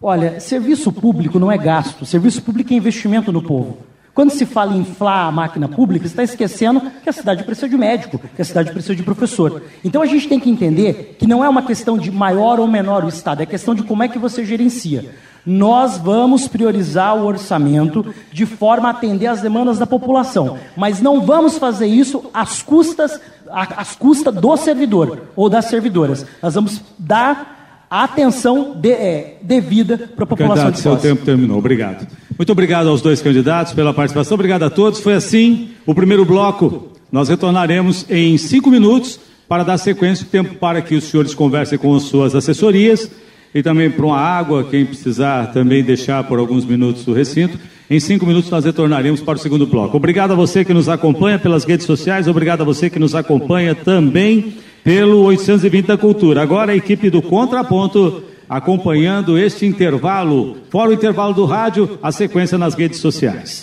Olha, 0.00 0.38
serviço 0.38 0.92
público 0.92 1.40
não 1.40 1.50
é 1.50 1.58
gasto, 1.58 2.06
serviço 2.06 2.40
público 2.40 2.72
é 2.72 2.76
investimento 2.76 3.32
no 3.32 3.42
povo. 3.42 3.78
Quando 4.18 4.32
se 4.32 4.44
fala 4.44 4.74
em 4.74 4.80
inflar 4.80 5.28
a 5.28 5.30
máquina 5.30 5.68
pública, 5.68 6.04
você 6.04 6.10
está 6.10 6.24
esquecendo 6.24 6.82
que 7.04 7.08
a 7.08 7.12
cidade 7.12 7.44
precisa 7.44 7.68
de 7.68 7.78
médico, 7.78 8.20
que 8.34 8.42
a 8.42 8.44
cidade 8.44 8.72
precisa 8.72 8.96
de 8.96 9.04
professor. 9.04 9.62
Então 9.84 10.02
a 10.02 10.06
gente 10.06 10.26
tem 10.26 10.40
que 10.40 10.50
entender 10.50 11.14
que 11.16 11.24
não 11.24 11.44
é 11.44 11.48
uma 11.48 11.62
questão 11.62 11.96
de 11.96 12.10
maior 12.10 12.58
ou 12.58 12.66
menor 12.66 13.04
o 13.04 13.08
Estado, 13.08 13.44
é 13.44 13.46
questão 13.46 13.76
de 13.76 13.84
como 13.84 14.02
é 14.02 14.08
que 14.08 14.18
você 14.18 14.44
gerencia. 14.44 15.14
Nós 15.46 15.98
vamos 15.98 16.48
priorizar 16.48 17.16
o 17.16 17.26
orçamento 17.26 18.12
de 18.32 18.44
forma 18.44 18.88
a 18.88 18.90
atender 18.90 19.28
às 19.28 19.40
demandas 19.40 19.78
da 19.78 19.86
população, 19.86 20.58
mas 20.76 21.00
não 21.00 21.20
vamos 21.20 21.56
fazer 21.56 21.86
isso 21.86 22.28
às 22.34 22.60
custas, 22.60 23.20
às 23.48 23.94
custas 23.94 24.34
do 24.34 24.56
servidor 24.56 25.28
ou 25.36 25.48
das 25.48 25.66
servidoras. 25.66 26.26
Nós 26.42 26.56
vamos 26.56 26.82
dar 26.98 27.86
a 27.88 28.02
atenção 28.02 28.74
de, 28.74 28.90
é, 28.90 29.36
devida 29.42 29.96
para 29.96 30.24
a 30.24 30.26
população 30.26 30.64
Candidato, 30.64 30.74
de 30.74 30.80
seu 30.80 30.96
tempo 30.96 31.24
terminou. 31.24 31.58
Obrigado. 31.58 32.04
Muito 32.38 32.52
obrigado 32.52 32.88
aos 32.88 33.02
dois 33.02 33.20
candidatos 33.20 33.72
pela 33.72 33.92
participação. 33.92 34.36
Obrigado 34.36 34.62
a 34.62 34.70
todos. 34.70 35.00
Foi 35.00 35.14
assim 35.14 35.70
o 35.84 35.92
primeiro 35.92 36.24
bloco. 36.24 36.92
Nós 37.10 37.28
retornaremos 37.28 38.06
em 38.08 38.38
cinco 38.38 38.70
minutos 38.70 39.18
para 39.48 39.64
dar 39.64 39.76
sequência, 39.76 40.24
tempo 40.30 40.54
para 40.54 40.80
que 40.80 40.94
os 40.94 41.02
senhores 41.02 41.34
conversem 41.34 41.76
com 41.76 41.96
as 41.96 42.04
suas 42.04 42.36
assessorias 42.36 43.10
e 43.52 43.60
também 43.60 43.90
para 43.90 44.06
uma 44.06 44.20
água, 44.20 44.62
quem 44.62 44.86
precisar 44.86 45.46
também 45.46 45.82
deixar 45.82 46.22
por 46.24 46.38
alguns 46.38 46.64
minutos 46.64 47.04
o 47.08 47.12
recinto. 47.12 47.58
Em 47.90 47.98
cinco 47.98 48.24
minutos 48.24 48.50
nós 48.50 48.64
retornaremos 48.64 49.20
para 49.20 49.36
o 49.36 49.40
segundo 49.40 49.66
bloco. 49.66 49.96
Obrigado 49.96 50.30
a 50.30 50.36
você 50.36 50.64
que 50.64 50.72
nos 50.72 50.88
acompanha 50.88 51.40
pelas 51.40 51.64
redes 51.64 51.86
sociais, 51.86 52.28
obrigado 52.28 52.60
a 52.60 52.64
você 52.64 52.88
que 52.88 53.00
nos 53.00 53.16
acompanha 53.16 53.74
também 53.74 54.54
pelo 54.84 55.22
820 55.22 55.86
da 55.86 55.96
Cultura. 55.96 56.40
Agora 56.40 56.70
a 56.70 56.76
equipe 56.76 57.10
do 57.10 57.20
Contraponto 57.20 58.22
acompanhando 58.48 59.38
este 59.38 59.66
intervalo, 59.66 60.56
fora 60.70 60.90
o 60.90 60.92
intervalo 60.92 61.34
do 61.34 61.44
rádio, 61.44 61.98
a 62.02 62.10
sequência 62.10 62.56
nas 62.56 62.74
redes 62.74 63.00
sociais. 63.00 63.56